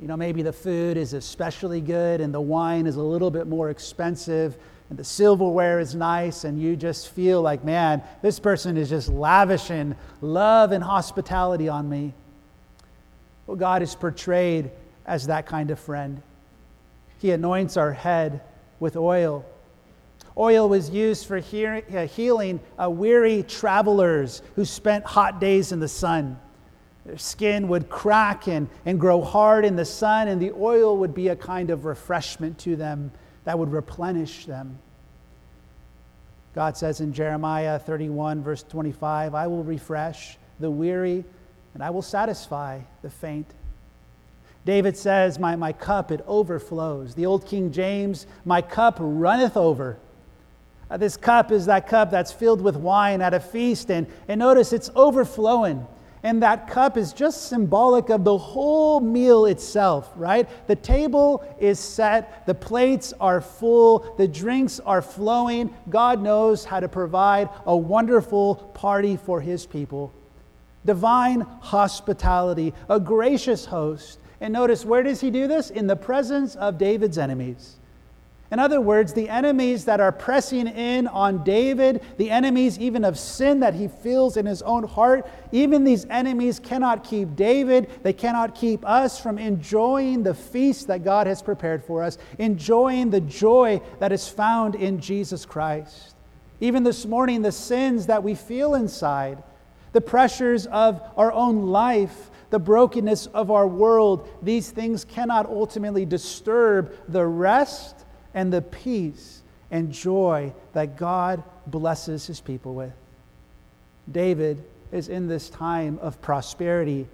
You 0.00 0.08
know, 0.08 0.16
maybe 0.16 0.42
the 0.42 0.52
food 0.52 0.96
is 0.96 1.12
especially 1.12 1.80
good 1.80 2.20
and 2.20 2.34
the 2.34 2.40
wine 2.40 2.88
is 2.88 2.96
a 2.96 3.02
little 3.02 3.30
bit 3.30 3.46
more 3.46 3.70
expensive 3.70 4.56
and 4.90 4.98
the 4.98 5.04
silverware 5.04 5.78
is 5.78 5.94
nice 5.94 6.42
and 6.42 6.60
you 6.60 6.74
just 6.74 7.10
feel 7.10 7.40
like, 7.40 7.62
man, 7.62 8.02
this 8.20 8.40
person 8.40 8.76
is 8.76 8.88
just 8.88 9.10
lavishing 9.10 9.94
love 10.20 10.72
and 10.72 10.82
hospitality 10.82 11.68
on 11.68 11.88
me. 11.88 12.14
Well, 13.46 13.56
God 13.56 13.80
is 13.80 13.94
portrayed 13.94 14.72
as 15.06 15.28
that 15.28 15.46
kind 15.46 15.70
of 15.70 15.78
friend. 15.78 16.20
He 17.18 17.30
anoints 17.30 17.76
our 17.76 17.92
head 17.92 18.42
with 18.78 18.96
oil 18.96 19.46
Oil 20.38 20.68
was 20.68 20.90
used 20.90 21.26
for 21.26 21.38
uh, 21.38 22.06
healing 22.06 22.60
uh, 22.78 22.90
weary 22.90 23.42
travelers 23.42 24.42
who 24.54 24.66
spent 24.66 25.04
hot 25.04 25.40
days 25.40 25.72
in 25.72 25.80
the 25.80 25.88
sun. 25.88 26.38
Their 27.06 27.16
skin 27.16 27.68
would 27.68 27.88
crack 27.88 28.46
and, 28.46 28.68
and 28.84 29.00
grow 29.00 29.22
hard 29.22 29.64
in 29.64 29.76
the 29.76 29.84
sun, 29.84 30.28
and 30.28 30.40
the 30.40 30.52
oil 30.52 30.98
would 30.98 31.14
be 31.14 31.28
a 31.28 31.36
kind 31.36 31.70
of 31.70 31.86
refreshment 31.86 32.58
to 32.60 32.76
them 32.76 33.12
that 33.44 33.58
would 33.58 33.72
replenish 33.72 34.44
them. 34.44 34.78
God 36.54 36.76
says 36.76 37.00
in 37.00 37.12
Jeremiah 37.12 37.78
31, 37.78 38.42
verse 38.42 38.62
25, 38.62 39.34
I 39.34 39.46
will 39.46 39.64
refresh 39.64 40.36
the 40.58 40.70
weary 40.70 41.24
and 41.74 41.82
I 41.82 41.90
will 41.90 42.02
satisfy 42.02 42.80
the 43.02 43.10
faint. 43.10 43.46
David 44.66 44.96
says, 44.96 45.38
My, 45.38 45.54
my 45.54 45.72
cup, 45.72 46.10
it 46.10 46.22
overflows. 46.26 47.14
The 47.14 47.24
old 47.24 47.46
King 47.46 47.70
James, 47.70 48.26
My 48.44 48.60
cup 48.60 48.96
runneth 48.98 49.56
over. 49.56 49.96
Uh, 50.90 50.96
this 50.96 51.16
cup 51.16 51.52
is 51.52 51.66
that 51.66 51.88
cup 51.88 52.10
that's 52.10 52.32
filled 52.32 52.60
with 52.60 52.76
wine 52.76 53.22
at 53.22 53.32
a 53.32 53.40
feast, 53.40 53.90
and, 53.90 54.06
and 54.28 54.40
notice 54.40 54.72
it's 54.72 54.90
overflowing. 54.96 55.86
And 56.24 56.42
that 56.42 56.68
cup 56.68 56.96
is 56.96 57.12
just 57.12 57.48
symbolic 57.48 58.08
of 58.08 58.24
the 58.24 58.36
whole 58.36 58.98
meal 58.98 59.46
itself, 59.46 60.10
right? 60.16 60.48
The 60.66 60.74
table 60.74 61.44
is 61.60 61.78
set, 61.78 62.44
the 62.46 62.54
plates 62.54 63.12
are 63.20 63.40
full, 63.40 64.16
the 64.18 64.26
drinks 64.26 64.80
are 64.80 65.02
flowing. 65.02 65.72
God 65.88 66.20
knows 66.20 66.64
how 66.64 66.80
to 66.80 66.88
provide 66.88 67.48
a 67.66 67.76
wonderful 67.76 68.56
party 68.74 69.16
for 69.16 69.40
his 69.40 69.64
people. 69.64 70.12
Divine 70.84 71.42
hospitality, 71.60 72.74
a 72.88 72.98
gracious 72.98 73.64
host. 73.64 74.18
And 74.40 74.52
notice, 74.52 74.84
where 74.84 75.02
does 75.02 75.20
he 75.20 75.30
do 75.30 75.46
this? 75.46 75.70
In 75.70 75.86
the 75.86 75.96
presence 75.96 76.56
of 76.56 76.78
David's 76.78 77.18
enemies. 77.18 77.76
In 78.50 78.60
other 78.60 78.80
words, 78.80 79.12
the 79.12 79.28
enemies 79.28 79.86
that 79.86 79.98
are 79.98 80.12
pressing 80.12 80.68
in 80.68 81.08
on 81.08 81.42
David, 81.42 82.00
the 82.16 82.30
enemies 82.30 82.78
even 82.78 83.04
of 83.04 83.18
sin 83.18 83.58
that 83.60 83.74
he 83.74 83.88
feels 83.88 84.36
in 84.36 84.46
his 84.46 84.62
own 84.62 84.84
heart, 84.84 85.28
even 85.50 85.82
these 85.82 86.06
enemies 86.10 86.60
cannot 86.60 87.02
keep 87.02 87.34
David, 87.34 87.90
they 88.04 88.12
cannot 88.12 88.54
keep 88.54 88.86
us 88.86 89.20
from 89.20 89.36
enjoying 89.38 90.22
the 90.22 90.34
feast 90.34 90.86
that 90.86 91.02
God 91.02 91.26
has 91.26 91.42
prepared 91.42 91.82
for 91.82 92.04
us, 92.04 92.18
enjoying 92.38 93.10
the 93.10 93.20
joy 93.20 93.80
that 93.98 94.12
is 94.12 94.28
found 94.28 94.76
in 94.76 95.00
Jesus 95.00 95.44
Christ. 95.44 96.14
Even 96.60 96.84
this 96.84 97.04
morning, 97.04 97.42
the 97.42 97.50
sins 97.50 98.06
that 98.06 98.22
we 98.22 98.36
feel 98.36 98.74
inside, 98.74 99.42
the 99.92 100.00
pressures 100.00 100.66
of 100.66 101.02
our 101.16 101.32
own 101.32 101.66
life, 101.66 102.30
the 102.50 102.58
brokenness 102.58 103.26
of 103.28 103.50
our 103.50 103.66
world, 103.66 104.28
these 104.42 104.70
things 104.70 105.04
cannot 105.04 105.46
ultimately 105.46 106.04
disturb 106.04 106.92
the 107.08 107.26
rest 107.26 108.04
and 108.34 108.52
the 108.52 108.62
peace 108.62 109.42
and 109.70 109.92
joy 109.92 110.52
that 110.72 110.96
God 110.96 111.42
blesses 111.66 112.26
his 112.26 112.40
people 112.40 112.74
with. 112.74 112.92
David 114.10 114.62
is 114.92 115.08
in 115.08 115.26
this 115.26 115.50
time 115.50 115.98
of 116.00 116.20
prosperity. 116.22 117.08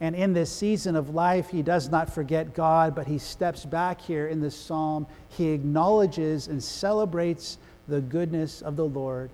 And 0.00 0.16
in 0.16 0.32
this 0.32 0.50
season 0.50 0.96
of 0.96 1.14
life, 1.14 1.50
he 1.50 1.60
does 1.60 1.90
not 1.90 2.10
forget 2.10 2.54
God, 2.54 2.94
but 2.94 3.06
he 3.06 3.18
steps 3.18 3.66
back 3.66 4.00
here 4.00 4.28
in 4.28 4.40
this 4.40 4.56
psalm. 4.56 5.06
He 5.28 5.50
acknowledges 5.50 6.48
and 6.48 6.62
celebrates 6.62 7.58
the 7.86 8.00
goodness 8.00 8.62
of 8.62 8.76
the 8.76 8.86
Lord. 8.86 9.30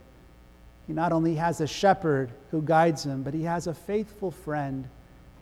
He 0.88 0.92
not 0.92 1.12
only 1.12 1.37
has 1.37 1.61
a 1.61 1.66
shepherd 1.68 2.30
who 2.50 2.62
guides 2.62 3.04
him, 3.04 3.22
but 3.22 3.35
he 3.35 3.44
has 3.44 3.68
a 3.68 3.74
faithful 3.74 4.32
friend 4.32 4.88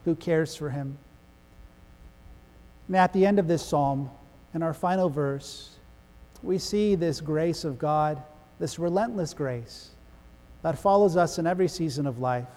who 0.05 0.15
cares 0.15 0.55
for 0.55 0.71
him. 0.71 0.99
And 2.89 2.97
at 2.97 3.13
the 3.13 3.25
end 3.25 3.39
of 3.39 3.49
this 3.49 3.65
psalm, 3.65 4.11
in 4.53 4.63
our 4.63 4.75
final 4.75 5.09
verse, 5.09 5.71
we 6.43 6.59
see 6.59 6.95
this 6.95 7.21
grace 7.21 7.65
of 7.65 7.79
God, 7.79 8.23
this 8.59 8.79
relentless 8.79 9.33
grace 9.35 9.91
that 10.63 10.79
follows 10.79 11.17
us 11.17 11.39
in 11.39 11.47
every 11.47 11.69
season 11.69 12.07
of 12.07 12.19
life. 12.19 12.49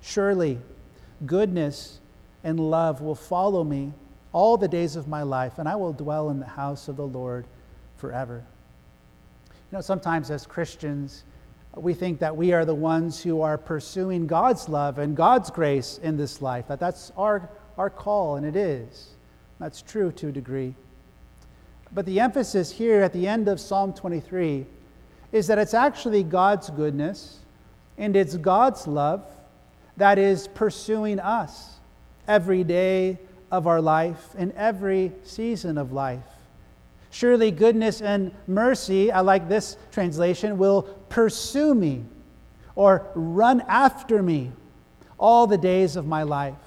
Surely, 0.00 0.58
goodness 1.24 2.00
and 2.44 2.60
love 2.60 3.00
will 3.00 3.14
follow 3.14 3.64
me 3.64 3.92
all 4.32 4.56
the 4.56 4.68
days 4.68 4.96
of 4.96 5.08
my 5.08 5.22
life, 5.22 5.58
and 5.58 5.68
I 5.68 5.76
will 5.76 5.92
dwell 5.92 6.30
in 6.30 6.38
the 6.38 6.46
house 6.46 6.88
of 6.88 6.96
the 6.96 7.06
Lord 7.06 7.46
forever. 7.96 8.44
You 9.50 9.78
know, 9.78 9.80
sometimes 9.80 10.30
as 10.30 10.46
Christians, 10.46 11.24
we 11.76 11.94
think 11.94 12.20
that 12.20 12.36
we 12.36 12.52
are 12.52 12.64
the 12.64 12.74
ones 12.74 13.22
who 13.22 13.42
are 13.42 13.58
pursuing 13.58 14.26
God's 14.26 14.68
love 14.68 14.98
and 14.98 15.16
God's 15.16 15.50
grace 15.50 16.00
in 16.02 16.16
this 16.16 16.40
life, 16.40 16.68
that 16.68 16.80
that's 16.80 17.12
our, 17.16 17.50
our 17.76 17.90
call, 17.90 18.36
and 18.36 18.46
it 18.46 18.56
is. 18.56 19.10
That's 19.58 19.82
true 19.82 20.10
to 20.12 20.28
a 20.28 20.32
degree. 20.32 20.74
But 21.92 22.06
the 22.06 22.20
emphasis 22.20 22.70
here 22.72 23.02
at 23.02 23.12
the 23.12 23.28
end 23.28 23.48
of 23.48 23.60
Psalm 23.60 23.92
23 23.92 24.66
is 25.32 25.46
that 25.46 25.58
it's 25.58 25.74
actually 25.74 26.22
God's 26.22 26.70
goodness 26.70 27.40
and 27.98 28.16
it's 28.16 28.36
God's 28.36 28.86
love 28.86 29.24
that 29.96 30.18
is 30.18 30.48
pursuing 30.48 31.18
us 31.20 31.76
every 32.28 32.64
day 32.64 33.18
of 33.50 33.66
our 33.66 33.80
life 33.80 34.34
in 34.36 34.52
every 34.52 35.12
season 35.22 35.78
of 35.78 35.92
life. 35.92 36.24
Surely 37.16 37.50
goodness 37.50 38.02
and 38.02 38.30
mercy, 38.46 39.10
I 39.10 39.20
like 39.20 39.48
this 39.48 39.78
translation, 39.90 40.58
will 40.58 40.82
pursue 41.08 41.74
me 41.74 42.04
or 42.74 43.06
run 43.14 43.62
after 43.68 44.22
me 44.22 44.52
all 45.18 45.46
the 45.46 45.56
days 45.56 45.96
of 45.96 46.06
my 46.06 46.24
life. 46.24 46.58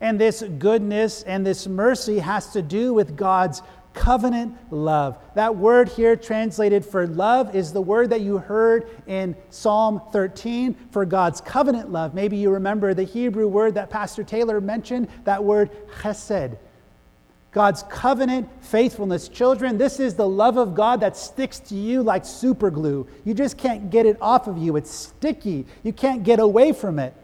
And 0.00 0.18
this 0.18 0.42
goodness 0.58 1.22
and 1.22 1.46
this 1.46 1.66
mercy 1.66 2.18
has 2.18 2.50
to 2.54 2.62
do 2.62 2.94
with 2.94 3.14
God's 3.14 3.60
covenant 3.92 4.56
love. 4.72 5.18
That 5.34 5.54
word 5.54 5.90
here 5.90 6.16
translated 6.16 6.82
for 6.82 7.06
love 7.06 7.54
is 7.54 7.70
the 7.70 7.82
word 7.82 8.08
that 8.08 8.22
you 8.22 8.38
heard 8.38 8.88
in 9.06 9.36
Psalm 9.50 10.00
13 10.12 10.76
for 10.92 11.04
God's 11.04 11.42
covenant 11.42 11.92
love. 11.92 12.14
Maybe 12.14 12.38
you 12.38 12.48
remember 12.48 12.94
the 12.94 13.04
Hebrew 13.04 13.48
word 13.48 13.74
that 13.74 13.90
Pastor 13.90 14.24
Taylor 14.24 14.62
mentioned, 14.62 15.08
that 15.24 15.44
word 15.44 15.70
chesed. 16.00 16.56
God's 17.50 17.82
covenant 17.84 18.48
faithfulness. 18.62 19.28
Children, 19.28 19.78
this 19.78 20.00
is 20.00 20.14
the 20.14 20.28
love 20.28 20.58
of 20.58 20.74
God 20.74 21.00
that 21.00 21.16
sticks 21.16 21.58
to 21.60 21.74
you 21.74 22.02
like 22.02 22.24
super 22.24 22.70
glue. 22.70 23.06
You 23.24 23.32
just 23.32 23.56
can't 23.56 23.90
get 23.90 24.04
it 24.04 24.18
off 24.20 24.46
of 24.46 24.58
you. 24.58 24.76
It's 24.76 24.90
sticky. 24.90 25.66
You 25.82 25.92
can't 25.92 26.22
get 26.22 26.40
away 26.40 26.72
from 26.72 26.98
it. 26.98 27.14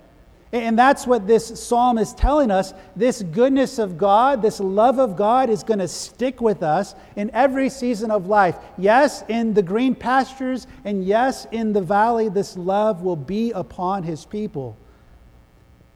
And 0.50 0.78
that's 0.78 1.04
what 1.04 1.26
this 1.26 1.60
psalm 1.60 1.98
is 1.98 2.14
telling 2.14 2.52
us. 2.52 2.74
This 2.94 3.22
goodness 3.22 3.78
of 3.80 3.98
God, 3.98 4.40
this 4.40 4.60
love 4.60 5.00
of 5.00 5.16
God 5.16 5.50
is 5.50 5.64
going 5.64 5.80
to 5.80 5.88
stick 5.88 6.40
with 6.40 6.62
us 6.62 6.94
in 7.16 7.28
every 7.34 7.68
season 7.68 8.12
of 8.12 8.28
life. 8.28 8.56
Yes, 8.78 9.24
in 9.28 9.52
the 9.52 9.64
green 9.64 9.96
pastures, 9.96 10.68
and 10.84 11.04
yes, 11.04 11.48
in 11.50 11.72
the 11.72 11.82
valley, 11.82 12.28
this 12.28 12.56
love 12.56 13.02
will 13.02 13.16
be 13.16 13.50
upon 13.50 14.04
his 14.04 14.24
people. 14.24 14.76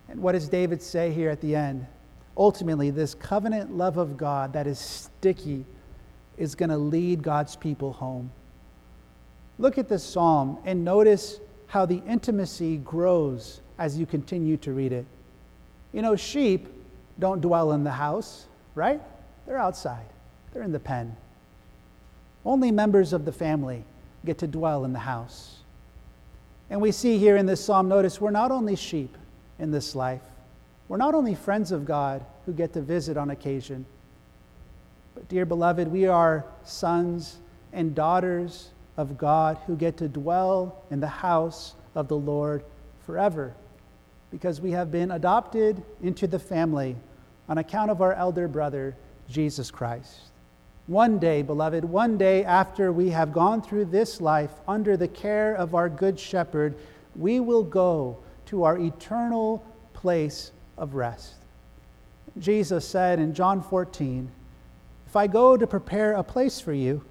And 0.09 0.21
what 0.21 0.33
does 0.33 0.49
David 0.49 0.83
say 0.83 1.13
here 1.13 1.31
at 1.31 1.41
the 1.41 1.55
end? 1.55 1.87
Ultimately, 2.39 2.91
this 2.91 3.15
covenant 3.15 3.77
love 3.77 3.99
of 3.99 4.17
God 4.17 4.53
that 4.53 4.69
is 4.69 4.79
sticky 4.79 5.67
is 6.37 6.55
going 6.55 6.71
to 6.71 6.79
lead 6.79 7.23
God's 7.23 7.57
people 7.57 7.93
home. 7.93 8.31
Look 9.59 9.77
at 9.77 9.89
this 9.89 10.05
psalm 10.05 10.59
and 10.65 10.85
notice 10.85 11.41
how 11.67 11.85
the 11.85 12.01
intimacy 12.07 12.77
grows 12.77 13.61
as 13.77 13.99
you 13.99 14.07
continue 14.07 14.57
to 14.59 14.73
read 14.73 14.93
it. 14.93 15.05
You 15.93 16.01
know, 16.01 16.15
sheep 16.15 16.69
don't 17.19 17.41
dwell 17.41 17.73
in 17.73 17.83
the 17.83 17.91
house, 17.91 18.47
right? 18.77 19.01
They're 19.47 19.59
outside, 19.59 20.07
they're 20.53 20.63
in 20.63 20.73
the 20.73 20.79
pen. 20.79 21.17
Only 22.45 22.71
members 22.71 23.13
of 23.13 23.25
the 23.25 23.33
family 23.33 23.85
get 24.25 24.39
to 24.39 24.47
dwell 24.47 24.85
in 24.85 24.93
the 24.93 25.01
house. 25.01 25.57
And 26.71 26.81
we 26.81 26.93
see 26.93 27.19
here 27.19 27.37
in 27.37 27.47
this 27.47 27.65
psalm, 27.65 27.89
notice 27.89 28.21
we're 28.21 28.31
not 28.31 28.53
only 28.53 28.77
sheep 28.77 29.17
in 29.59 29.71
this 29.71 29.95
life, 29.95 30.23
we're 30.89 30.97
not 30.97 31.15
only 31.15 31.35
friends 31.35 31.71
of 31.71 31.85
God 31.85 32.25
who 32.47 32.53
get 32.53 32.73
to 32.73 32.81
visit 32.81 33.17
on 33.17 33.31
occasion, 33.31 33.85
but, 35.15 35.29
dear 35.29 35.45
beloved, 35.45 35.89
we 35.89 36.07
are 36.07 36.45
sons 36.65 37.39
and 37.73 37.95
daughters 37.95 38.71
of 38.97 39.19
God 39.19 39.59
who 39.67 39.77
get 39.77 39.97
to 39.99 40.09
dwell 40.09 40.83
in 40.91 41.01
the 41.01 41.07
house 41.07 41.75
of 41.95 42.09
the 42.09 42.17
Lord 42.17 42.65
forever 43.05 43.55
because 44.31 44.61
we 44.61 44.71
have 44.73 44.91
been 44.91 45.11
adopted 45.11 45.83
into 46.03 46.27
the 46.27 46.39
family 46.39 46.97
on 47.49 47.59
account 47.59 47.91
of 47.91 48.03
our 48.03 48.13
elder 48.13 48.49
brother, 48.49 48.97
Jesus 49.29 49.71
Christ. 49.71 50.21
One 50.87 51.19
day, 51.19 51.43
beloved, 51.43 51.85
one 51.85 52.17
day 52.17 52.45
after 52.45 52.93
we 52.93 53.11
have 53.11 53.33
gone 53.33 53.61
through 53.61 53.87
this 53.87 54.21
life 54.21 54.53
under 54.67 54.97
the 54.97 55.09
care 55.09 55.55
of 55.55 55.75
our 55.75 55.89
good 55.89 56.19
shepherd, 56.19 56.75
we 57.15 57.41
will 57.41 57.63
go 57.63 58.19
to 58.47 58.65
our 58.65 58.79
eternal 58.79 59.65
place 59.93 60.53
of 60.79 60.95
rest. 60.95 61.35
Jesus 62.39 62.87
said 62.87 63.19
in 63.19 63.35
John 63.35 63.63
14, 63.63 64.31
If 65.07 65.17
I 65.17 65.27
go 65.27 65.57
to 65.57 65.67
prepare 65.67 66.13
a 66.13 66.23
place 66.23 66.61
for 66.61 66.73
you, 66.73 67.05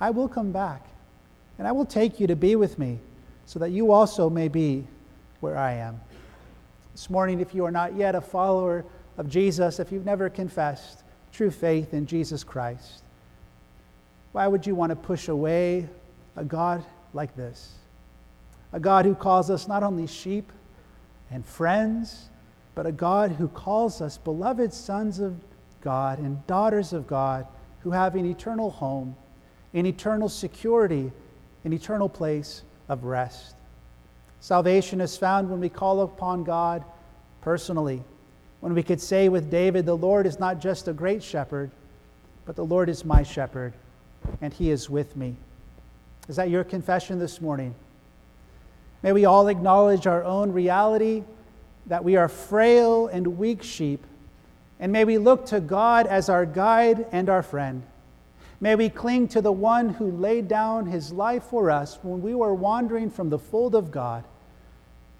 I 0.00 0.10
will 0.10 0.28
come 0.28 0.52
back, 0.52 0.86
and 1.58 1.66
I 1.66 1.72
will 1.72 1.86
take 1.86 2.20
you 2.20 2.26
to 2.26 2.36
be 2.36 2.56
with 2.56 2.78
me, 2.78 2.98
so 3.46 3.58
that 3.58 3.70
you 3.70 3.92
also 3.92 4.28
may 4.28 4.48
be 4.48 4.86
where 5.40 5.56
I 5.56 5.72
am. 5.72 6.00
This 6.92 7.10
morning, 7.10 7.40
if 7.40 7.54
you 7.54 7.64
are 7.64 7.70
not 7.70 7.96
yet 7.96 8.14
a 8.14 8.20
follower 8.20 8.84
of 9.16 9.28
Jesus, 9.28 9.80
if 9.80 9.90
you've 9.90 10.04
never 10.04 10.28
confessed 10.28 11.02
true 11.32 11.50
faith 11.50 11.94
in 11.94 12.06
Jesus 12.06 12.44
Christ, 12.44 13.02
why 14.32 14.46
would 14.46 14.66
you 14.66 14.74
want 14.74 14.90
to 14.90 14.96
push 14.96 15.28
away 15.28 15.88
a 16.36 16.44
God 16.44 16.84
like 17.12 17.36
this? 17.36 17.72
A 18.72 18.80
God 18.80 19.04
who 19.04 19.14
calls 19.14 19.50
us 19.50 19.68
not 19.68 19.82
only 19.82 20.06
sheep 20.06 20.50
and 21.30 21.46
friends, 21.46 22.28
but 22.74 22.86
a 22.86 22.92
God 22.92 23.32
who 23.32 23.48
calls 23.48 24.00
us 24.00 24.18
beloved 24.18 24.72
sons 24.72 25.20
of 25.20 25.36
God 25.80 26.18
and 26.18 26.44
daughters 26.46 26.92
of 26.92 27.06
God 27.06 27.46
who 27.80 27.90
have 27.90 28.14
an 28.16 28.26
eternal 28.26 28.70
home, 28.70 29.14
an 29.74 29.86
eternal 29.86 30.28
security, 30.28 31.12
an 31.64 31.72
eternal 31.72 32.08
place 32.08 32.62
of 32.88 33.04
rest. 33.04 33.54
Salvation 34.40 35.00
is 35.00 35.16
found 35.16 35.50
when 35.50 35.60
we 35.60 35.68
call 35.68 36.00
upon 36.02 36.44
God 36.44 36.84
personally. 37.40 38.02
When 38.60 38.74
we 38.74 38.82
could 38.82 39.00
say 39.00 39.28
with 39.28 39.50
David, 39.50 39.86
The 39.86 39.96
Lord 39.96 40.26
is 40.26 40.40
not 40.40 40.60
just 40.60 40.88
a 40.88 40.92
great 40.92 41.22
shepherd, 41.22 41.70
but 42.46 42.56
the 42.56 42.64
Lord 42.64 42.88
is 42.88 43.04
my 43.04 43.22
shepherd, 43.22 43.74
and 44.40 44.52
he 44.52 44.70
is 44.70 44.90
with 44.90 45.16
me. 45.16 45.36
Is 46.28 46.36
that 46.36 46.50
your 46.50 46.64
confession 46.64 47.18
this 47.18 47.40
morning? 47.40 47.74
May 49.02 49.12
we 49.12 49.26
all 49.26 49.48
acknowledge 49.48 50.06
our 50.06 50.24
own 50.24 50.52
reality 50.52 51.24
that 51.86 52.04
we 52.04 52.16
are 52.16 52.28
frail 52.28 53.06
and 53.08 53.38
weak 53.38 53.62
sheep, 53.62 54.04
and 54.80 54.92
may 54.92 55.04
we 55.04 55.18
look 55.18 55.46
to 55.46 55.60
God 55.60 56.06
as 56.06 56.28
our 56.28 56.46
guide 56.46 57.06
and 57.12 57.28
our 57.28 57.42
friend. 57.42 57.82
May 58.60 58.76
we 58.76 58.88
cling 58.88 59.28
to 59.28 59.42
the 59.42 59.52
one 59.52 59.90
who 59.90 60.10
laid 60.10 60.48
down 60.48 60.86
his 60.86 61.12
life 61.12 61.44
for 61.44 61.70
us 61.70 61.98
when 62.02 62.22
we 62.22 62.34
were 62.34 62.54
wandering 62.54 63.10
from 63.10 63.28
the 63.28 63.38
fold 63.38 63.74
of 63.74 63.90
God. 63.90 64.24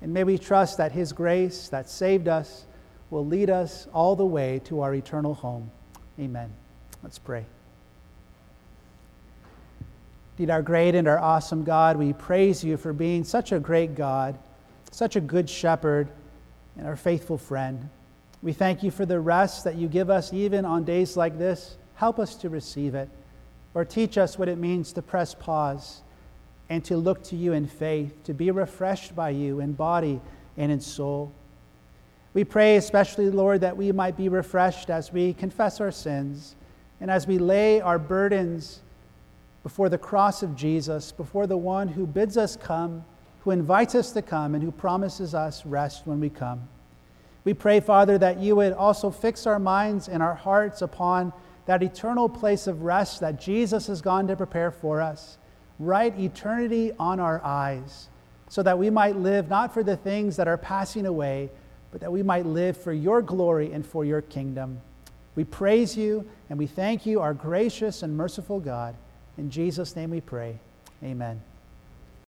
And 0.00 0.14
may 0.14 0.24
we 0.24 0.38
trust 0.38 0.79
that 0.79 0.92
his 0.92 1.12
grace 1.12 1.68
that 1.68 1.88
saved 1.88 2.29
us 2.29 2.64
will 3.11 3.27
lead 3.27 3.50
us 3.50 3.87
all 3.92 4.16
the 4.16 4.24
way 4.24 4.61
to 4.64 4.81
our 4.81 4.94
eternal 4.94 5.35
home. 5.35 5.70
Amen. 6.18 6.53
Let's 7.03 7.18
pray. 7.18 7.44
Indeed, 10.38 10.50
our 10.50 10.62
great 10.62 10.94
and 10.94 11.07
our 11.07 11.18
awesome 11.18 11.64
God, 11.64 11.96
we 11.96 12.12
praise 12.12 12.64
you 12.64 12.77
for 12.77 12.92
being 12.92 13.24
such 13.24 13.53
a 13.53 13.61
great 13.61 13.94
God, 13.94 14.38
such 14.90 15.16
a 15.16 15.20
good 15.20 15.48
shepherd, 15.48 16.09
and 16.76 16.87
our 16.87 16.96
faithful 16.96 17.38
friend. 17.38 17.88
We 18.42 18.52
thank 18.52 18.82
you 18.82 18.90
for 18.90 19.06
the 19.06 19.20
rest 19.20 19.64
that 19.64 19.76
you 19.76 19.88
give 19.88 20.10
us 20.10 20.32
even 20.32 20.64
on 20.64 20.84
days 20.84 21.16
like 21.16 21.38
this. 21.38 21.76
Help 21.94 22.18
us 22.18 22.34
to 22.37 22.50
receive 22.50 22.94
it, 22.94 23.08
or 23.72 23.84
teach 23.84 24.18
us 24.18 24.38
what 24.38 24.48
it 24.48 24.58
means 24.58 24.92
to 24.92 25.02
press 25.02 25.34
pause 25.34 26.02
and 26.68 26.84
to 26.84 26.96
look 26.96 27.22
to 27.24 27.37
you 27.37 27.52
in 27.52 27.66
faith, 27.66 28.22
to 28.24 28.34
be 28.34 28.50
refreshed 28.50 29.14
by 29.14 29.30
you 29.30 29.60
in 29.60 29.72
body 29.72 30.20
and 30.56 30.72
in 30.72 30.80
soul. 30.80 31.32
We 32.32 32.42
pray, 32.44 32.76
especially, 32.76 33.30
Lord, 33.30 33.60
that 33.60 33.76
we 33.76 33.92
might 33.92 34.16
be 34.16 34.28
refreshed 34.28 34.90
as 34.90 35.12
we 35.12 35.34
confess 35.34 35.80
our 35.80 35.92
sins 35.92 36.56
and 37.00 37.10
as 37.10 37.26
we 37.26 37.38
lay 37.38 37.80
our 37.80 37.98
burdens 37.98 38.80
before 39.62 39.88
the 39.88 39.98
cross 39.98 40.42
of 40.42 40.56
Jesus, 40.56 41.12
before 41.12 41.46
the 41.46 41.56
one 41.56 41.88
who 41.88 42.06
bids 42.06 42.37
us 42.37 42.56
come, 42.56 43.04
who 43.44 43.50
invites 43.50 43.94
us 43.94 44.11
to 44.12 44.22
come, 44.22 44.54
and 44.54 44.64
who 44.64 44.72
promises 44.72 45.35
us 45.35 45.66
rest 45.66 46.07
when 46.07 46.18
we 46.18 46.30
come. 46.30 46.66
We 47.44 47.52
pray, 47.52 47.80
Father, 47.80 48.16
that 48.16 48.38
you 48.40 48.57
would 48.57 48.72
also 48.72 49.11
fix 49.11 49.46
our 49.46 49.59
minds 49.59 50.09
and 50.09 50.22
our 50.22 50.35
hearts 50.35 50.80
upon 50.80 51.30
that 51.66 51.83
eternal 51.83 52.28
place 52.28 52.66
of 52.66 52.83
rest 52.83 53.20
that 53.20 53.38
Jesus 53.38 53.87
has 53.87 54.00
gone 54.00 54.26
to 54.28 54.37
prepare 54.37 54.70
for 54.70 55.02
us. 55.02 55.37
Write 55.78 56.18
eternity 56.18 56.92
on 56.98 57.20
our 57.20 57.42
eyes 57.44 58.09
so 58.48 58.62
that 58.62 58.78
we 58.78 58.88
might 58.88 59.16
live 59.16 59.48
not 59.48 59.74
for 59.74 59.83
the 59.83 59.96
things 59.96 60.37
that 60.37 60.48
are 60.48 60.57
passing 60.57 61.04
away, 61.04 61.50
but 61.90 62.00
that 62.00 62.12
we 62.12 62.22
might 62.22 62.46
live 62.46 62.76
for 62.76 62.92
your 62.92 63.20
glory 63.20 63.72
and 63.72 63.85
for 63.85 64.04
your 64.04 64.22
kingdom. 64.22 64.80
We 65.37 65.44
praise 65.44 65.96
you 65.96 66.26
and 66.48 66.59
we 66.59 66.66
thank 66.66 67.04
you, 67.04 67.20
our 67.20 67.35
gracious 67.35 68.02
and 68.02 68.16
merciful 68.16 68.61
God. 68.61 68.94
In 69.37 69.50
Jesus' 69.50 69.96
name 69.96 70.11
we 70.11 70.20
pray. 70.20 70.59
Amen. 71.02 71.42